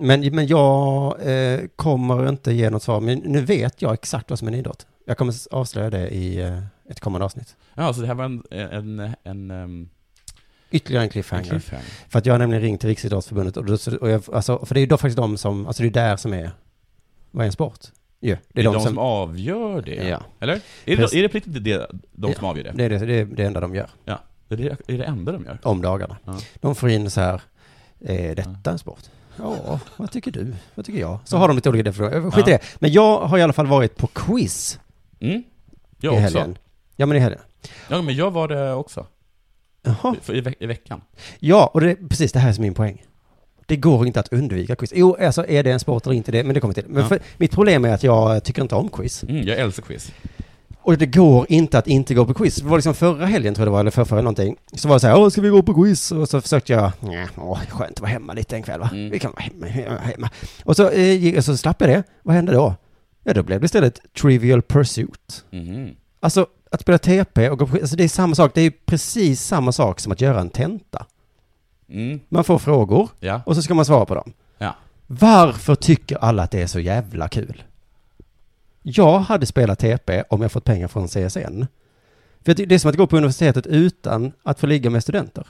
men, 0.00 0.34
men 0.34 0.46
jag 0.46 1.16
eh, 1.22 1.60
kommer 1.76 2.28
inte 2.28 2.52
ge 2.52 2.70
något 2.70 2.82
svar. 2.82 3.00
Men 3.00 3.18
nu 3.18 3.40
vet 3.40 3.82
jag 3.82 3.92
exakt 3.94 4.30
vad 4.30 4.38
som 4.38 4.48
är 4.48 4.52
en 4.52 4.58
idrott. 4.58 4.86
Jag 5.06 5.18
kommer 5.18 5.34
avslöja 5.50 5.90
det 5.90 6.08
i 6.08 6.40
eh, 6.40 6.58
ett 6.90 7.00
kommande 7.00 7.24
avsnitt. 7.24 7.56
Ja, 7.76 7.92
så 7.92 8.00
det 8.00 8.06
här 8.06 8.14
var 8.14 8.24
en, 8.24 8.42
en, 8.50 9.00
en, 9.24 9.50
en 9.50 9.88
Ytterligare 10.70 11.04
en 11.04 11.10
cliffhanger. 11.10 11.42
En 11.44 11.48
cliffhanger. 11.50 11.84
För 12.08 12.18
att 12.18 12.26
jag 12.26 12.34
har 12.34 12.38
nämligen 12.38 12.62
ringt 12.62 12.80
till 12.80 12.88
Riksidrottsförbundet 12.88 13.56
och, 13.56 13.64
då, 13.64 13.76
och 14.00 14.10
jag, 14.10 14.22
alltså, 14.32 14.64
för 14.66 14.74
det 14.74 14.78
är 14.78 14.82
ju 14.82 14.86
då 14.86 14.96
faktiskt 14.96 15.16
de 15.16 15.36
som, 15.38 15.66
alltså 15.66 15.82
det 15.82 15.88
är 15.88 15.90
där 15.90 16.16
som 16.16 16.32
är, 16.34 16.50
vad 17.30 17.42
är 17.42 17.46
en 17.46 17.52
sport? 17.52 17.78
Jo, 18.20 18.36
det 18.52 18.60
är 18.60 18.64
de, 18.64 18.80
som, 18.80 18.98
avgör 18.98 19.82
det. 19.82 19.94
Ja. 20.08 20.22
Eller? 20.40 20.54
Är 20.84 20.96
det, 20.96 21.14
är 21.14 21.22
det 21.22 21.28
på 21.28 21.34
riktigt 21.34 21.64
det, 21.64 21.86
de 22.12 22.34
som 22.34 22.44
Ja, 22.44 22.50
avgör 22.50 22.64
det? 22.64 22.72
Det 22.72 22.84
är 22.84 22.88
det, 22.90 22.98
det 23.06 23.14
är 23.14 23.24
det 23.24 23.44
enda 23.44 23.60
de 23.60 23.74
gör. 23.74 23.90
Ja. 24.04 24.20
Är 24.48 24.56
det, 24.56 24.64
är 24.88 24.98
det 24.98 25.04
enda 25.04 25.32
de 25.32 25.44
gör? 25.44 25.58
Om 25.62 25.82
dagarna. 25.82 26.16
Ja. 26.24 26.38
De 26.54 26.74
får 26.74 26.88
in 26.90 27.10
så 27.10 27.20
här, 27.20 27.40
är 28.00 28.34
detta 28.34 28.70
en 28.70 28.78
sport? 28.78 29.02
Ja, 29.38 29.80
vad 29.96 30.10
tycker 30.10 30.30
du? 30.30 30.54
Vad 30.74 30.86
tycker 30.86 31.00
jag? 31.00 31.18
Så 31.24 31.36
har 31.36 31.48
de 31.48 31.56
lite 31.56 31.68
olika 31.68 31.82
definitioner. 31.82 32.30
Skit 32.30 32.48
i 32.48 32.50
det. 32.50 32.60
Men 32.78 32.92
jag 32.92 33.20
har 33.20 33.38
i 33.38 33.42
alla 33.42 33.52
fall 33.52 33.66
varit 33.66 33.96
på 33.96 34.06
quiz 34.06 34.80
Mm. 35.20 35.36
i 35.36 35.44
Jag 36.00 36.12
också. 36.12 36.22
helgen. 36.22 36.58
Ja, 36.96 37.06
men 37.06 37.16
i 37.16 37.20
helgen. 37.20 37.40
Ja, 37.88 38.02
men 38.02 38.14
jag 38.14 38.30
var 38.30 38.48
det 38.48 38.72
också. 38.74 39.06
Jaha. 39.82 40.16
I, 40.28 40.40
veck- 40.40 40.56
I 40.60 40.66
veckan. 40.66 41.00
Ja, 41.38 41.70
och 41.74 41.80
det 41.80 41.90
är 41.90 41.94
precis 42.08 42.32
det 42.32 42.38
här 42.38 42.52
som 42.52 42.64
är 42.64 42.66
min 42.66 42.74
poäng. 42.74 43.02
Det 43.66 43.76
går 43.76 44.06
inte 44.06 44.20
att 44.20 44.32
undvika 44.32 44.76
quiz. 44.76 44.92
Jo, 44.96 45.16
alltså 45.20 45.46
är 45.48 45.62
det 45.62 45.70
en 45.72 45.80
sport 45.80 46.06
eller 46.06 46.16
inte 46.16 46.32
det, 46.32 46.44
men 46.44 46.54
det 46.54 46.60
kommer 46.60 46.74
till. 46.74 46.84
Men 46.88 47.02
Ja. 47.02 47.08
för, 47.08 47.20
mitt 47.36 47.50
problem 47.52 47.84
är 47.84 47.94
att 47.94 48.02
jag 48.02 48.44
tycker 48.44 48.62
inte 48.62 48.74
om 48.74 48.88
quiz. 48.88 49.22
Mm, 49.22 49.46
jag 49.46 49.58
älskar 49.58 49.82
quiz. 49.82 50.12
Och 50.82 50.98
det 50.98 51.06
går 51.06 51.46
inte 51.48 51.78
att 51.78 51.86
inte 51.86 52.14
gå 52.14 52.26
på 52.26 52.34
quiz. 52.34 52.56
Det 52.56 52.66
var 52.68 52.76
liksom 52.78 52.94
förra 52.94 53.26
helgen 53.26 53.54
tror 53.54 53.62
jag 53.62 53.68
det 53.68 53.72
var, 53.72 53.80
eller 53.80 53.90
förra, 53.90 54.16
någonting. 54.20 54.56
Så 54.72 54.88
var 54.88 54.96
det 54.96 55.00
så 55.00 55.06
här, 55.06 55.18
åh, 55.18 55.28
ska 55.28 55.40
vi 55.40 55.48
gå 55.48 55.62
på 55.62 55.74
quiz? 55.74 56.12
Och 56.12 56.28
så 56.28 56.40
försökte 56.40 56.72
jag, 56.72 56.92
nej, 57.00 57.26
åh, 57.36 57.60
skönt 57.68 57.90
att 57.92 58.00
vara 58.00 58.10
hemma 58.10 58.32
lite 58.32 58.56
en 58.56 58.62
kväll 58.62 58.80
va? 58.80 58.90
Vi 58.92 59.18
kan 59.18 59.32
vara 59.32 59.42
hemma, 59.42 59.66
hemma, 59.66 59.98
hemma. 59.98 60.30
Och 60.64 60.76
så, 60.76 60.88
eh, 60.90 61.40
så 61.40 61.56
slapp 61.56 61.80
jag 61.80 61.90
det. 61.90 62.02
Vad 62.22 62.34
hände 62.36 62.52
då? 62.52 62.74
Ja, 63.24 63.34
då 63.34 63.42
blev 63.42 63.60
det 63.60 63.64
istället 63.64 64.00
Trivial 64.20 64.62
Pursuit. 64.62 65.44
Mhm. 65.50 65.90
Alltså, 66.20 66.46
att 66.76 66.80
spela 66.80 66.98
TP 66.98 67.50
och 67.50 67.58
gå 67.58 67.66
på 67.66 67.76
alltså 67.76 67.96
det 67.96 68.04
är 68.04 68.08
samma 68.08 68.34
sak. 68.34 68.50
Det 68.54 68.60
är 68.60 68.72
precis 68.86 69.42
samma 69.42 69.72
sak 69.72 70.00
som 70.00 70.12
att 70.12 70.20
göra 70.20 70.40
en 70.40 70.50
tenta. 70.50 71.06
Mm. 71.88 72.20
Man 72.28 72.44
får 72.44 72.58
frågor 72.58 73.08
Ja. 73.20 73.40
och 73.46 73.56
så 73.56 73.62
ska 73.62 73.74
man 73.74 73.84
svara 73.84 74.04
på 74.06 74.14
dem. 74.14 74.32
Ja. 74.58 74.74
Varför 75.06 75.74
tycker 75.74 76.16
alla 76.16 76.42
att 76.42 76.50
det 76.50 76.62
är 76.62 76.66
så 76.66 76.80
jävla 76.80 77.28
kul? 77.28 77.62
Jag 78.82 79.18
hade 79.18 79.46
spelat 79.46 79.78
TP 79.78 80.22
om 80.30 80.42
jag 80.42 80.52
fått 80.52 80.64
pengar 80.64 80.88
från 80.88 81.08
CSN. 81.08 81.64
För 82.44 82.54
det 82.54 82.74
är 82.74 82.78
som 82.78 82.90
att 82.90 82.96
gå 82.96 83.06
på 83.06 83.16
universitetet 83.16 83.66
utan 83.66 84.32
att 84.42 84.60
få 84.60 84.66
ligga 84.66 84.90
med 84.90 85.02
studenter. 85.02 85.46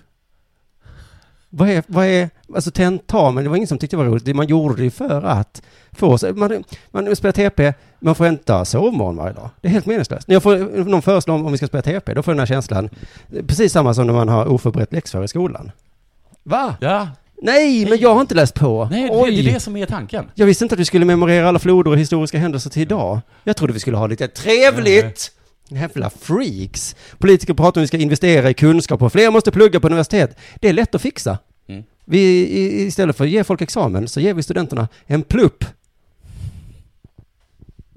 Vad 1.50 1.68
är, 1.68 1.82
vad 1.86 2.06
är, 2.06 2.30
alltså 2.54 2.70
tentamen, 2.70 3.44
det 3.44 3.50
var 3.50 3.56
ingen 3.56 3.66
som 3.68 3.78
tyckte 3.78 3.96
det 3.96 3.98
var 4.02 4.06
roligt. 4.10 4.24
Det- 4.24 4.34
Man 4.34 4.46
gjorde 4.46 4.76
det 4.76 4.82
ju 4.84 4.90
för 4.90 5.22
att 5.22 5.62
få, 5.92 6.18
sig- 6.18 6.32
man, 6.32 6.64
man 6.90 7.16
spelar 7.16 7.32
TP, 7.32 7.72
man 8.00 8.14
får 8.14 8.26
inte 8.26 8.52
ha 8.52 8.64
sovmorgon 8.64 9.16
varje 9.16 9.32
dag. 9.32 9.50
Det 9.60 9.68
är 9.68 9.72
helt 9.72 9.86
meningslöst. 9.86 10.28
När 10.28 10.34
jag 10.34 10.42
får, 10.42 10.84
någon 10.84 11.02
föreslår 11.02 11.34
om 11.34 11.52
vi 11.52 11.58
ska 11.58 11.66
spela 11.66 11.82
TP, 11.82 12.14
då 12.14 12.22
får 12.22 12.32
jag 12.32 12.36
den 12.36 12.40
här 12.40 12.46
känslan, 12.46 12.90
precis 13.46 13.72
samma 13.72 13.94
som 13.94 14.06
när 14.06 14.14
man 14.14 14.28
har 14.28 14.46
oförberett 14.46 14.92
läxför 14.92 15.24
i 15.24 15.28
skolan. 15.28 15.70
Va? 16.42 16.76
Ja. 16.80 17.08
Nej, 17.42 17.86
men 17.90 17.98
jag 17.98 18.14
har 18.14 18.20
inte 18.20 18.34
läst 18.34 18.54
på. 18.54 18.88
Nej, 18.90 19.08
Oj. 19.12 19.30
det 19.42 19.50
är 19.50 19.54
det 19.54 19.60
som 19.60 19.76
är 19.76 19.86
tanken. 19.86 20.24
Jag 20.34 20.46
visste 20.46 20.64
inte 20.64 20.74
att 20.74 20.78
vi 20.80 20.84
skulle 20.84 21.04
memorera 21.04 21.48
alla 21.48 21.58
floder 21.58 21.90
och 21.90 21.98
historiska 21.98 22.38
händelser 22.38 22.70
till 22.70 22.82
idag. 22.82 23.20
Jag 23.44 23.56
trodde 23.56 23.72
vi 23.72 23.80
skulle 23.80 23.96
ha 23.96 24.06
lite 24.06 24.28
trevligt. 24.28 25.32
Jävla 25.68 26.10
freaks. 26.10 26.96
Politiker 27.18 27.54
pratar 27.54 27.80
om 27.80 27.82
att 27.82 27.84
vi 27.84 27.86
ska 27.86 27.96
investera 27.96 28.50
i 28.50 28.54
kunskap 28.54 29.02
och 29.02 29.12
fler 29.12 29.30
måste 29.30 29.50
plugga 29.50 29.80
på 29.80 29.86
universitet. 29.86 30.36
Det 30.60 30.68
är 30.68 30.72
lätt 30.72 30.94
att 30.94 31.02
fixa. 31.02 31.38
Mm. 31.68 31.82
Vi, 32.04 32.48
istället 32.86 33.16
för 33.16 33.24
att 33.24 33.30
ge 33.30 33.44
folk 33.44 33.62
examen 33.62 34.08
så 34.08 34.20
ger 34.20 34.34
vi 34.34 34.42
studenterna 34.42 34.88
en 35.06 35.22
plupp. 35.22 35.64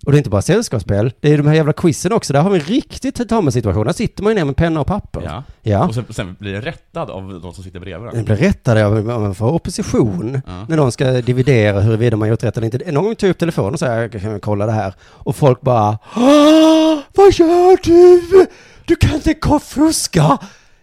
Och 0.09 0.13
det 0.13 0.15
är 0.15 0.19
inte 0.19 0.29
bara 0.29 0.41
sällskapsspel, 0.41 1.13
det 1.19 1.33
är 1.33 1.37
de 1.37 1.47
här 1.47 1.53
jävla 1.55 1.73
quizen 1.73 2.13
också. 2.13 2.33
Där 2.33 2.41
har 2.41 2.49
vi 2.49 2.59
en 2.59 2.65
riktigt 2.65 3.15
tentamen-situation. 3.15 3.85
Där 3.85 3.93
sitter 3.93 4.23
man 4.23 4.31
ju 4.31 4.35
ner 4.35 4.45
med 4.45 4.55
penna 4.55 4.81
och 4.81 4.87
papper. 4.87 5.21
Ja. 5.25 5.43
Ja. 5.61 5.87
Och 5.87 5.93
sen, 5.95 6.05
sen 6.09 6.35
blir 6.39 6.53
det 6.53 6.61
rättad 6.61 7.09
av 7.09 7.39
de 7.43 7.53
som 7.53 7.63
sitter 7.63 7.79
bredvid 7.79 8.11
Den 8.13 8.25
blir 8.25 8.35
rättade 8.35 8.85
av 8.85 9.09
av- 9.11 9.33
för 9.33 9.45
opposition 9.45 10.41
Ja. 10.47 10.65
när 10.69 10.77
någon 10.77 10.91
ska 10.91 11.11
dividera 11.11 11.79
huruvida 11.81 12.17
man 12.17 12.29
gjort 12.29 12.43
rätt 12.43 12.57
eller 12.57 12.65
inte. 12.73 12.91
Någon 12.91 13.03
gång 13.03 13.15
tar 13.15 13.27
upp 13.27 13.37
telefonen 13.37 13.73
och 13.73 13.79
säger, 13.79 14.07
kan 14.09 14.31
jag 14.31 14.41
kolla 14.41 14.65
det 14.65 14.71
här? 14.71 14.93
Och 15.03 15.35
folk 15.35 15.61
bara, 15.61 15.97
"Åh, 16.15 16.99
vad 17.15 17.33
gör 17.33 17.77
du? 17.83 18.45
Du 18.85 18.95
kan 18.95 19.15
inte 19.15 19.35
fuska! 19.65 20.37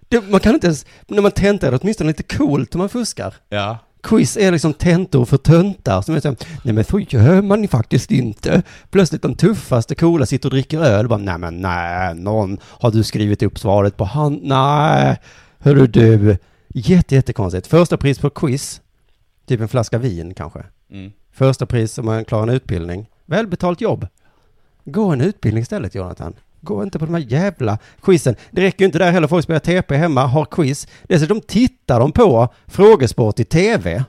Det, 0.09 0.21
man 0.31 0.41
kan 0.41 0.55
inte 0.55 0.67
ens, 0.67 0.87
när 1.07 1.23
man 1.23 1.31
tentar 1.31 1.67
är 1.67 1.71
det 1.73 1.79
åtminstone 1.83 2.09
lite 2.09 2.37
coolt 2.37 2.75
om 2.75 2.79
man 2.79 2.89
fuskar. 2.89 3.35
Ja. 3.49 3.79
Quiz 4.03 4.37
är 4.37 4.53
liksom 4.53 4.75
tentor 4.75 5.25
för 5.25 5.37
töntar 5.37 6.03
som 6.03 6.15
är 6.15 6.21
så 6.21 6.37
nej 6.63 6.75
men 6.75 6.85
så 6.85 7.01
gör 7.01 7.43
man 7.43 7.63
ju 7.63 7.69
faktiskt 7.69 8.11
inte. 8.11 8.63
Plötsligt 8.91 9.23
de 9.23 9.35
tuffaste 9.35 9.95
coola 9.95 10.27
sitter 10.27 10.49
och 10.49 10.55
dricker 10.55 10.81
öl 10.81 11.09
bara, 11.09 11.19
nej 11.19 11.39
men 11.39 11.61
nej, 11.61 12.15
någon, 12.15 12.59
har 12.63 12.91
du 12.91 13.03
skrivit 13.05 13.43
upp 13.43 13.59
svaret 13.59 13.97
på 13.97 14.05
hand? 14.05 14.41
Nej, 14.43 15.21
hörru 15.59 15.87
du. 15.87 16.39
Jätte, 16.69 17.15
jättekonstigt. 17.15 17.67
Första 17.67 17.97
pris 17.97 18.19
på 18.19 18.31
quiz, 18.31 18.81
typ 19.47 19.61
en 19.61 19.69
flaska 19.69 19.99
vin 19.99 20.35
kanske. 20.35 20.65
Mm. 20.91 21.13
Första 21.33 21.67
pris 21.67 21.99
om 21.99 22.07
man 22.07 22.25
klarar 22.25 22.43
en 22.43 22.55
utbildning. 22.55 23.07
Välbetalt 23.27 23.81
jobb. 23.81 24.07
Gå 24.85 25.13
en 25.13 25.21
utbildning 25.21 25.63
istället, 25.63 25.95
Jonathan. 25.95 26.35
Gå 26.61 26.83
inte 26.83 26.99
på 26.99 27.05
de 27.05 27.15
här 27.15 27.33
jävla 27.33 27.79
quizen. 28.03 28.37
Det 28.51 28.63
räcker 28.63 28.81
ju 28.81 28.87
inte 28.87 28.99
där 28.99 29.13
heller. 29.13 29.29
Folk 29.29 29.45
spelar 29.45 29.61
TP 29.61 29.97
hemma, 29.97 30.27
har 30.27 30.45
quiz. 30.45 30.89
Dessutom 31.03 31.41
tittar 31.41 32.01
de 32.01 32.13
på 32.13 32.49
frågesport 32.67 33.41
i 33.41 33.45
TV. 33.45 34.05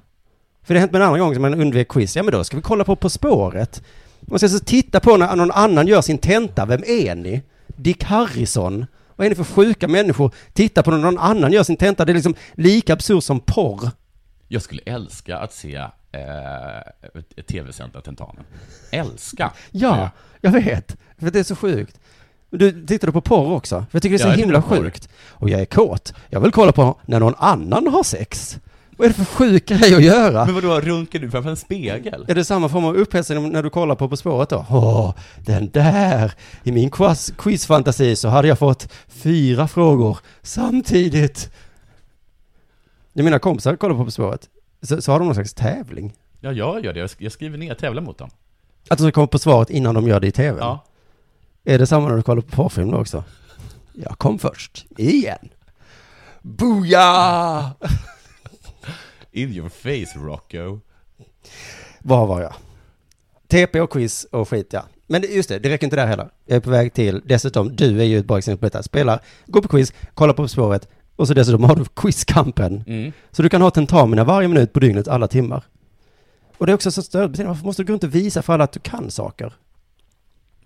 För 0.63 0.73
det 0.73 0.79
har 0.79 0.81
hänt 0.81 0.91
med 0.91 1.01
en 1.01 1.07
annan 1.07 1.19
gång 1.19 1.33
som 1.33 1.41
man 1.41 1.61
undvek 1.61 1.87
quiz. 1.87 2.15
Ja, 2.15 2.23
men 2.23 2.31
då 2.31 2.43
ska 2.43 2.57
vi 2.57 2.63
kolla 2.63 2.83
på 2.83 2.95
På 2.95 3.09
spåret. 3.09 3.83
Man 4.21 4.39
ska 4.39 4.49
så 4.49 4.59
titta 4.59 4.99
på 4.99 5.17
när 5.17 5.35
någon 5.35 5.51
annan 5.51 5.87
gör 5.87 6.01
sin 6.01 6.17
tenta. 6.17 6.65
Vem 6.65 6.83
är 6.87 7.15
ni? 7.15 7.41
Dick 7.67 8.03
Harrison. 8.03 8.85
Vad 9.15 9.25
är 9.25 9.29
ni 9.29 9.35
för 9.35 9.43
sjuka 9.43 9.87
människor? 9.87 10.31
Titta 10.53 10.83
på 10.83 10.91
när 10.91 10.97
någon 10.97 11.17
annan 11.17 11.51
gör 11.51 11.63
sin 11.63 11.77
tenta. 11.77 12.05
Det 12.05 12.11
är 12.11 12.13
liksom 12.13 12.35
lika 12.53 12.93
absurt 12.93 13.23
som 13.23 13.39
porr. 13.39 13.91
Jag 14.47 14.61
skulle 14.61 14.81
älska 14.85 15.37
att 15.37 15.53
se 15.53 15.75
eh, 15.75 17.43
tv-sända 17.47 18.01
tentamen. 18.01 18.43
Älska! 18.91 19.51
Ja, 19.71 20.09
jag 20.41 20.51
vet. 20.51 20.97
För 21.19 21.31
det 21.31 21.39
är 21.39 21.43
så 21.43 21.55
sjukt. 21.55 21.99
Du 22.49 22.85
tittar 22.85 23.07
du 23.07 23.11
på 23.13 23.21
porr 23.21 23.51
också? 23.53 23.75
För 23.75 23.87
jag 23.91 24.01
tycker 24.01 24.17
det 24.17 24.23
är 24.23 24.23
så 24.23 24.27
Ja, 24.27 24.31
jag 24.31 24.37
himla 24.37 24.61
porr. 24.61 24.77
sjukt. 24.77 25.09
Och 25.29 25.49
jag 25.49 25.61
är 25.61 25.65
kåt. 25.65 26.13
Jag 26.29 26.39
vill 26.39 26.51
kolla 26.51 26.71
på 26.71 26.99
när 27.05 27.19
någon 27.19 27.35
annan 27.37 27.87
har 27.87 28.03
sex. 28.03 28.59
Vad 28.97 29.05
är 29.05 29.09
det 29.09 29.15
för 29.15 29.25
sjuk 29.25 29.65
grej 29.67 29.95
att 29.95 30.03
göra? 30.03 30.45
Men 30.45 30.55
vadå, 30.55 30.79
runkar 30.79 31.19
du 31.19 31.31
framför 31.31 31.49
en 31.49 31.55
spegel? 31.57 32.25
Är 32.27 32.35
det 32.35 32.45
samma 32.45 32.69
form 32.69 32.85
av 32.85 32.95
upphetsning 32.95 33.49
när 33.51 33.63
du 33.63 33.69
kollar 33.69 33.95
på 33.95 34.09
På 34.09 34.17
spåret 34.17 34.49
då? 34.49 34.65
Åh, 34.69 35.13
den 35.45 35.69
där! 35.69 36.33
I 36.63 36.71
min 36.71 36.89
quiz, 36.89 37.33
quizfantasi 37.37 38.15
så 38.15 38.27
hade 38.27 38.47
jag 38.47 38.59
fått 38.59 38.89
fyra 39.07 39.67
frågor 39.67 40.17
samtidigt. 40.41 41.51
När 43.13 43.23
mina 43.23 43.39
kompisar 43.39 43.75
kollar 43.75 43.95
på 43.95 44.05
På 44.05 44.11
spåret 44.11 44.49
så, 44.81 45.01
så 45.01 45.11
har 45.11 45.19
de 45.19 45.25
någon 45.25 45.35
slags 45.35 45.53
tävling. 45.53 46.13
Ja, 46.39 46.51
jag 46.51 46.85
gör 46.85 46.93
det. 46.93 47.15
Jag 47.19 47.31
skriver 47.31 47.57
ner, 47.57 47.73
tävlar 47.73 48.01
mot 48.01 48.17
dem. 48.17 48.29
Att 48.89 48.97
de 48.97 49.03
ska 49.03 49.11
komma 49.11 49.27
på 49.27 49.39
svaret 49.39 49.69
innan 49.69 49.95
de 49.95 50.07
gör 50.07 50.19
det 50.19 50.27
i 50.27 50.31
tv? 50.31 50.59
Ja. 50.59 50.83
Är 51.69 51.79
det 51.79 51.87
samma 51.87 52.09
när 52.09 52.15
du 52.15 52.23
kollar 52.23 52.41
på 52.41 52.55
porrfilm 52.55 52.91
då 52.91 52.97
också? 52.97 53.23
Jag 53.93 54.17
kom 54.17 54.39
först, 54.39 54.85
igen. 54.97 55.49
Booyah! 56.41 57.71
In 59.31 59.53
your 59.53 59.69
face, 59.69 60.19
Rocco. 60.19 60.79
Var 61.99 62.27
var 62.27 62.41
jag? 62.41 62.53
TP 63.47 63.81
och 63.81 63.89
quiz 63.89 64.23
och 64.23 64.49
skit 64.49 64.67
ja. 64.69 64.83
Men 65.07 65.23
just 65.29 65.49
det, 65.49 65.59
det 65.59 65.69
räcker 65.69 65.87
inte 65.87 65.95
där 65.95 66.07
heller. 66.07 66.29
Jag 66.45 66.55
är 66.55 66.59
på 66.59 66.69
väg 66.69 66.93
till, 66.93 67.21
dessutom, 67.25 67.75
du 67.75 67.99
är 67.99 68.05
ju 68.05 68.19
ett 68.19 68.27
bra 68.27 68.37
exempel 68.37 68.59
på 68.59 68.65
detta. 68.65 68.83
Spelar, 68.83 69.19
går 69.45 69.61
på 69.61 69.67
quiz, 69.67 69.93
kollar 70.13 70.33
på 70.33 70.43
På 70.43 70.47
spåret 70.47 70.89
och 71.15 71.27
så 71.27 71.33
dessutom 71.33 71.63
har 71.63 71.75
du 71.75 71.85
quizkampen. 71.85 72.83
Mm. 72.87 73.11
Så 73.31 73.41
du 73.41 73.49
kan 73.49 73.61
ha 73.61 73.71
tentamina 73.71 74.23
varje 74.23 74.47
minut 74.47 74.73
på 74.73 74.79
dygnet, 74.79 75.07
alla 75.07 75.27
timmar. 75.27 75.63
Och 76.57 76.65
det 76.65 76.71
är 76.71 76.73
också 76.73 76.91
så 76.91 77.01
stödbeteende, 77.01 77.49
varför 77.49 77.65
måste 77.65 77.83
du 77.83 77.87
gå 77.87 77.93
runt 77.93 78.03
och 78.03 78.15
visa 78.15 78.41
för 78.41 78.53
alla 78.53 78.63
att 78.63 78.71
du 78.71 78.79
kan 78.79 79.11
saker? 79.11 79.53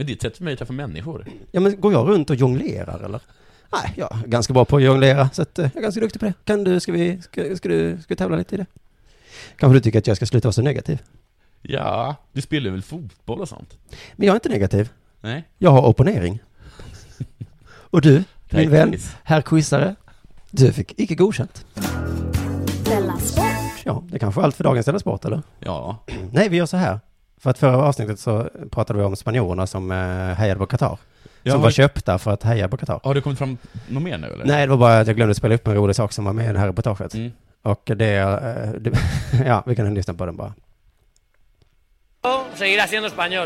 Men 0.01 0.05
det 0.05 0.11
är 0.11 0.15
ett 0.15 0.21
sätt 0.21 0.37
för 0.37 0.43
mig 0.43 0.53
att 0.53 0.59
träffa 0.59 0.73
människor. 0.73 1.25
Ja 1.51 1.59
men 1.59 1.81
går 1.81 1.93
jag 1.93 2.07
runt 2.07 2.29
och 2.29 2.35
jonglerar 2.35 2.99
eller? 2.99 3.21
Nej, 3.71 3.93
jag 3.97 4.17
är 4.23 4.27
ganska 4.27 4.53
bra 4.53 4.65
på 4.65 4.77
att 4.77 4.83
jonglera, 4.83 5.29
så 5.33 5.41
att, 5.41 5.59
eh, 5.59 5.65
jag 5.65 5.77
är 5.77 5.81
ganska 5.81 6.01
duktig 6.01 6.19
på 6.19 6.25
det. 6.25 6.33
Kan 6.43 6.63
du, 6.63 6.79
ska 6.79 6.91
vi, 6.91 7.21
ska, 7.21 7.55
ska 7.55 7.69
du, 7.69 7.97
ska 7.97 8.05
vi 8.07 8.15
tävla 8.15 8.37
lite 8.37 8.55
i 8.55 8.57
det? 8.57 8.65
Kanske 9.57 9.77
du 9.77 9.79
tycker 9.79 9.99
att 9.99 10.07
jag 10.07 10.17
ska 10.17 10.25
sluta 10.25 10.47
vara 10.47 10.53
så 10.53 10.61
negativ? 10.61 11.01
Ja, 11.61 12.15
du 12.31 12.41
spelar 12.41 12.71
väl 12.71 12.81
fotboll 12.81 13.41
och 13.41 13.49
sånt? 13.49 13.77
Men 14.15 14.27
jag 14.27 14.33
är 14.33 14.35
inte 14.35 14.49
negativ. 14.49 14.89
Nej. 15.21 15.43
Jag 15.57 15.71
har 15.71 15.85
opponering. 15.85 16.39
Och 17.67 18.01
du, 18.01 18.23
min 18.49 18.65
är 18.65 18.69
vän, 18.69 18.95
herr 19.23 19.41
quizare, 19.41 19.95
du 20.51 20.73
fick 20.73 20.99
icke 20.99 21.15
godkänt. 21.15 21.65
Ja, 23.83 24.03
det 24.09 24.19
kanske 24.19 24.41
är 24.41 24.45
allt 24.45 24.55
för 24.55 24.63
dagens 24.63 24.85
Della 24.85 24.99
Sport, 24.99 25.25
eller? 25.25 25.41
Ja. 25.59 26.03
Nej, 26.31 26.49
vi 26.49 26.57
gör 26.57 26.65
så 26.65 26.77
här. 26.77 26.99
För 27.41 27.49
att 27.49 27.57
förra 27.57 27.77
avsnittet 27.77 28.19
så 28.19 28.49
pratade 28.71 28.99
vi 28.99 29.05
om 29.05 29.15
spanjorerna 29.15 29.67
som 29.67 29.91
eh, 29.91 29.97
hejade 30.37 30.59
på 30.59 30.65
Qatar. 30.65 30.97
Ja, 31.43 31.53
som 31.53 31.61
var 31.61 31.71
köpta 31.71 32.17
för 32.17 32.31
att 32.31 32.43
heja 32.43 32.67
på 32.67 32.77
Qatar. 32.77 32.99
Har 33.03 33.13
det 33.13 33.21
kommit 33.21 33.37
fram 33.37 33.57
något 33.87 34.03
mer 34.03 34.17
nu 34.17 34.27
eller? 34.27 34.45
Nej, 34.45 34.65
det 34.65 34.69
var 34.69 34.77
bara 34.77 34.99
att 34.99 35.07
jag 35.07 35.15
glömde 35.15 35.35
spela 35.35 35.55
upp 35.55 35.67
en 35.67 35.75
rolig 35.75 35.95
sak 35.95 36.13
som 36.13 36.25
var 36.25 36.33
med 36.33 36.49
i 36.49 36.53
det 36.53 36.59
här 36.59 36.67
reportaget. 36.67 37.13
Mm. 37.13 37.31
Och 37.61 37.81
det, 37.85 38.15
eh, 38.15 38.69
det 38.79 38.91
ja, 39.45 39.63
vi 39.65 39.75
kan 39.75 39.93
lyssna 39.93 40.13
på 40.13 40.25
den 40.25 40.35
bara. 40.35 40.53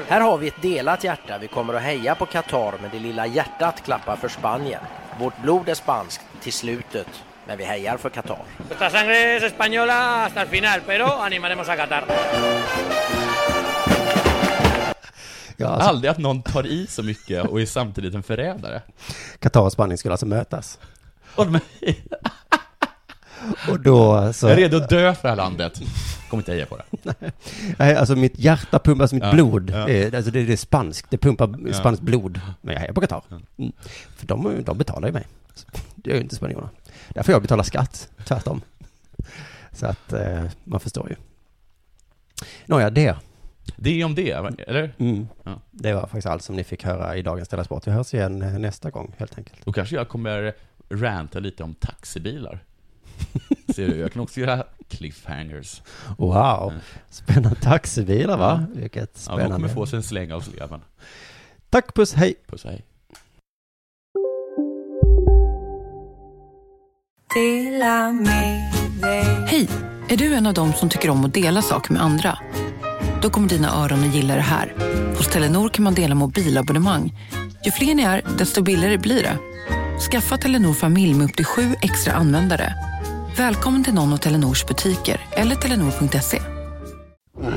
Här 0.07 0.21
har 0.21 0.37
vi 0.37 0.47
ett 0.47 0.61
delat 0.61 1.03
hjärta. 1.03 1.37
Vi 1.37 1.47
kommer 1.47 1.73
att 1.73 1.81
heja 1.81 2.15
på 2.15 2.25
Qatar, 2.25 2.73
men 2.81 2.91
det 2.91 2.99
lilla 2.99 3.27
hjärtat 3.27 3.83
klappar 3.85 4.15
för 4.15 4.27
Spanien. 4.27 4.81
Vårt 5.19 5.41
blod 5.41 5.69
är 5.69 5.73
spanskt 5.73 6.25
till 6.41 6.53
slutet, 6.53 7.23
men 7.47 7.57
vi 7.57 7.63
hejar 7.63 7.97
för 7.97 8.09
Qatar. 8.09 8.39
Nuestra 8.67 8.89
sangre 8.89 9.35
es 9.35 9.43
española 9.43 10.23
hasta 10.23 10.41
el 10.41 10.47
final, 10.47 10.81
pero 10.85 11.05
animaremos 11.05 11.69
a 11.69 11.75
Qatar. 11.75 12.03
Ja, 15.57 15.67
alltså, 15.67 15.89
Aldrig 15.89 16.11
att 16.11 16.17
någon 16.17 16.41
tar 16.41 16.65
i 16.65 16.87
så 16.87 17.03
mycket 17.03 17.45
och 17.45 17.61
är 17.61 17.65
samtidigt 17.65 18.13
en 18.15 18.23
förrädare. 18.23 18.81
Qatar 19.39 19.61
och 19.61 19.71
Spanien 19.71 19.97
skulle 19.97 20.13
alltså 20.13 20.25
mötas. 20.25 20.79
Och 21.35 21.45
de, 21.51 21.59
Och 23.69 23.79
då 23.79 24.33
så... 24.33 24.45
jag 24.45 24.51
är 24.53 24.57
redo 24.57 24.77
att 24.77 24.89
dö 24.89 25.13
för 25.15 25.21
det 25.23 25.29
här 25.29 25.35
landet. 25.35 25.81
Kommer 26.29 26.41
inte 26.41 26.51
heja 26.51 26.65
på 26.65 26.77
det. 26.77 27.15
Nej, 27.77 27.95
alltså 27.95 28.15
mitt 28.15 28.39
hjärta 28.39 28.79
pumpar, 28.79 29.03
alltså 29.03 29.15
mitt 29.15 29.23
Ja, 29.23 29.33
blod, 29.33 29.69
ja. 29.69 30.17
alltså 30.17 30.31
det, 30.31 30.43
det 30.43 30.53
är 30.53 30.57
spanskt, 30.57 31.07
det 31.09 31.17
pumpar 31.17 31.55
Ja. 31.67 31.73
spanskt 31.73 32.01
blod. 32.03 32.41
Men 32.61 32.73
jag 32.73 32.81
hejar 32.81 32.93
på 32.93 33.01
Qatar. 33.01 33.21
Mm. 33.57 33.71
För 34.15 34.27
de, 34.27 34.63
de 34.65 34.77
betalar 34.77 35.07
ju 35.07 35.13
mig. 35.13 35.27
Det 35.95 36.09
gör 36.09 36.17
ju 36.17 36.23
inte 36.23 36.35
spanjorerna. 36.35 36.69
Därför 37.09 37.31
jag 37.31 37.41
betalar 37.41 37.63
skatt, 37.63 38.09
tvärtom. 38.25 38.61
Så 39.71 39.85
att 39.85 40.13
eh, 40.13 40.43
man 40.63 40.79
förstår 40.79 41.09
ju. 41.09 41.15
Nåja, 42.65 42.89
det. 42.89 43.15
Det 43.75 44.01
är 44.01 44.05
om 44.05 44.15
det, 44.15 44.31
eller? 44.31 44.93
Mm. 44.97 45.27
Ja. 45.43 45.61
Det 45.71 45.93
var 45.93 46.01
faktiskt 46.01 46.27
allt 46.27 46.43
som 46.43 46.55
ni 46.55 46.63
fick 46.63 46.83
höra 46.83 47.15
i 47.15 47.21
dagens 47.21 47.47
Della 47.49 47.63
Sport. 47.63 47.87
Vi 47.87 47.91
hörs 47.91 48.13
igen 48.13 48.41
eh, 48.41 48.59
nästa 48.59 48.89
gång, 48.89 49.15
helt 49.17 49.37
enkelt. 49.37 49.65
Då 49.65 49.73
kanske 49.73 49.95
jag 49.95 50.09
kommer 50.09 50.53
ranta 50.89 51.39
lite 51.39 51.63
om 51.63 51.73
taxibilar. 51.73 52.59
Ser 53.75 53.87
du, 53.87 53.97
jag 53.97 54.11
kan 54.13 54.21
också 54.21 54.39
göra 54.39 54.63
cliffhangers. 54.89 55.81
Wow, 56.17 56.73
spännande 57.09 57.59
taxibilar 57.59 58.37
va? 58.37 58.65
Ja. 58.73 58.79
Vilket 58.81 58.97
Ja, 58.99 59.09
de 59.13 59.19
spännande. 59.19 59.55
kommer 59.55 59.67
få 59.67 59.85
sig 59.85 59.97
en 59.97 60.03
släng 60.03 60.31
av 60.31 60.41
sleven. 60.41 60.81
Tack, 61.69 61.93
puss, 61.95 62.13
hej! 62.13 62.35
Puss 62.47 62.63
hej. 62.63 62.85
Hej! 69.47 69.69
Är 70.09 70.17
du 70.17 70.33
en 70.33 70.47
av 70.47 70.53
dem 70.53 70.73
som 70.73 70.89
tycker 70.89 71.09
om 71.09 71.25
att 71.25 71.33
dela 71.33 71.61
saker 71.61 71.93
med 71.93 72.01
andra? 72.01 72.37
Då 73.25 73.29
kommer 73.31 73.49
dina 73.49 73.83
öron 73.83 74.03
att 74.03 74.15
gilla 74.15 74.35
det 74.35 74.41
här. 74.41 74.73
Hos 75.17 75.27
Telenor 75.27 75.69
kan 75.69 75.83
man 75.83 75.93
dela 75.93 76.15
mobilabonnemang. 76.15 77.13
Ju 77.65 77.71
fler 77.71 77.95
ni 77.95 78.03
är, 78.03 78.21
desto 78.37 78.61
billigare 78.61 78.97
blir 78.97 79.23
det. 79.23 79.37
Skaffa 80.11 80.37
Telenor 80.37 80.73
familj 80.73 81.13
med 81.13 81.25
upp 81.25 81.35
till 81.35 81.45
sju 81.45 81.75
extra 81.81 82.13
användare. 82.13 82.73
Välkommen 83.37 83.83
till 83.83 83.93
någon 83.93 84.13
av 84.13 84.17
Telenors 84.17 84.65
butiker 84.65 85.21
eller 85.31 85.55
telenor.se. 85.55 86.41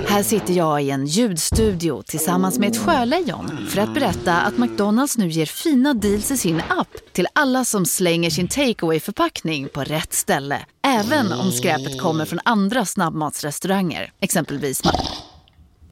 Här 0.07 0.23
sitter 0.23 0.55
jag 0.55 0.83
i 0.83 0.91
en 0.91 1.07
ljudstudio 1.07 2.03
tillsammans 2.03 2.59
med 2.59 2.71
ett 2.71 2.79
sjölejon 2.79 3.67
för 3.71 3.81
att 3.81 3.95
berätta 3.95 4.41
att 4.41 4.59
McDonalds 4.59 5.19
nu 5.19 5.29
ger 5.29 5.47
fina 5.47 5.95
deals 5.95 6.31
i 6.31 6.37
sin 6.37 6.63
app 6.69 7.13
till 7.13 7.27
alla 7.33 7.65
som 7.65 7.87
slänger 7.87 8.31
sin 8.31 8.49
takeaway 8.49 9.01
förpackning 9.01 9.69
på 9.69 9.85
rätt 9.85 10.13
ställe. 10.13 10.61
Även 10.87 11.33
om 11.33 11.53
skräpet 11.53 12.01
kommer 12.01 12.25
från 12.25 12.41
andra 12.45 12.85
snabbmatsrestauranger, 12.85 14.13
exempelvis 14.21 14.83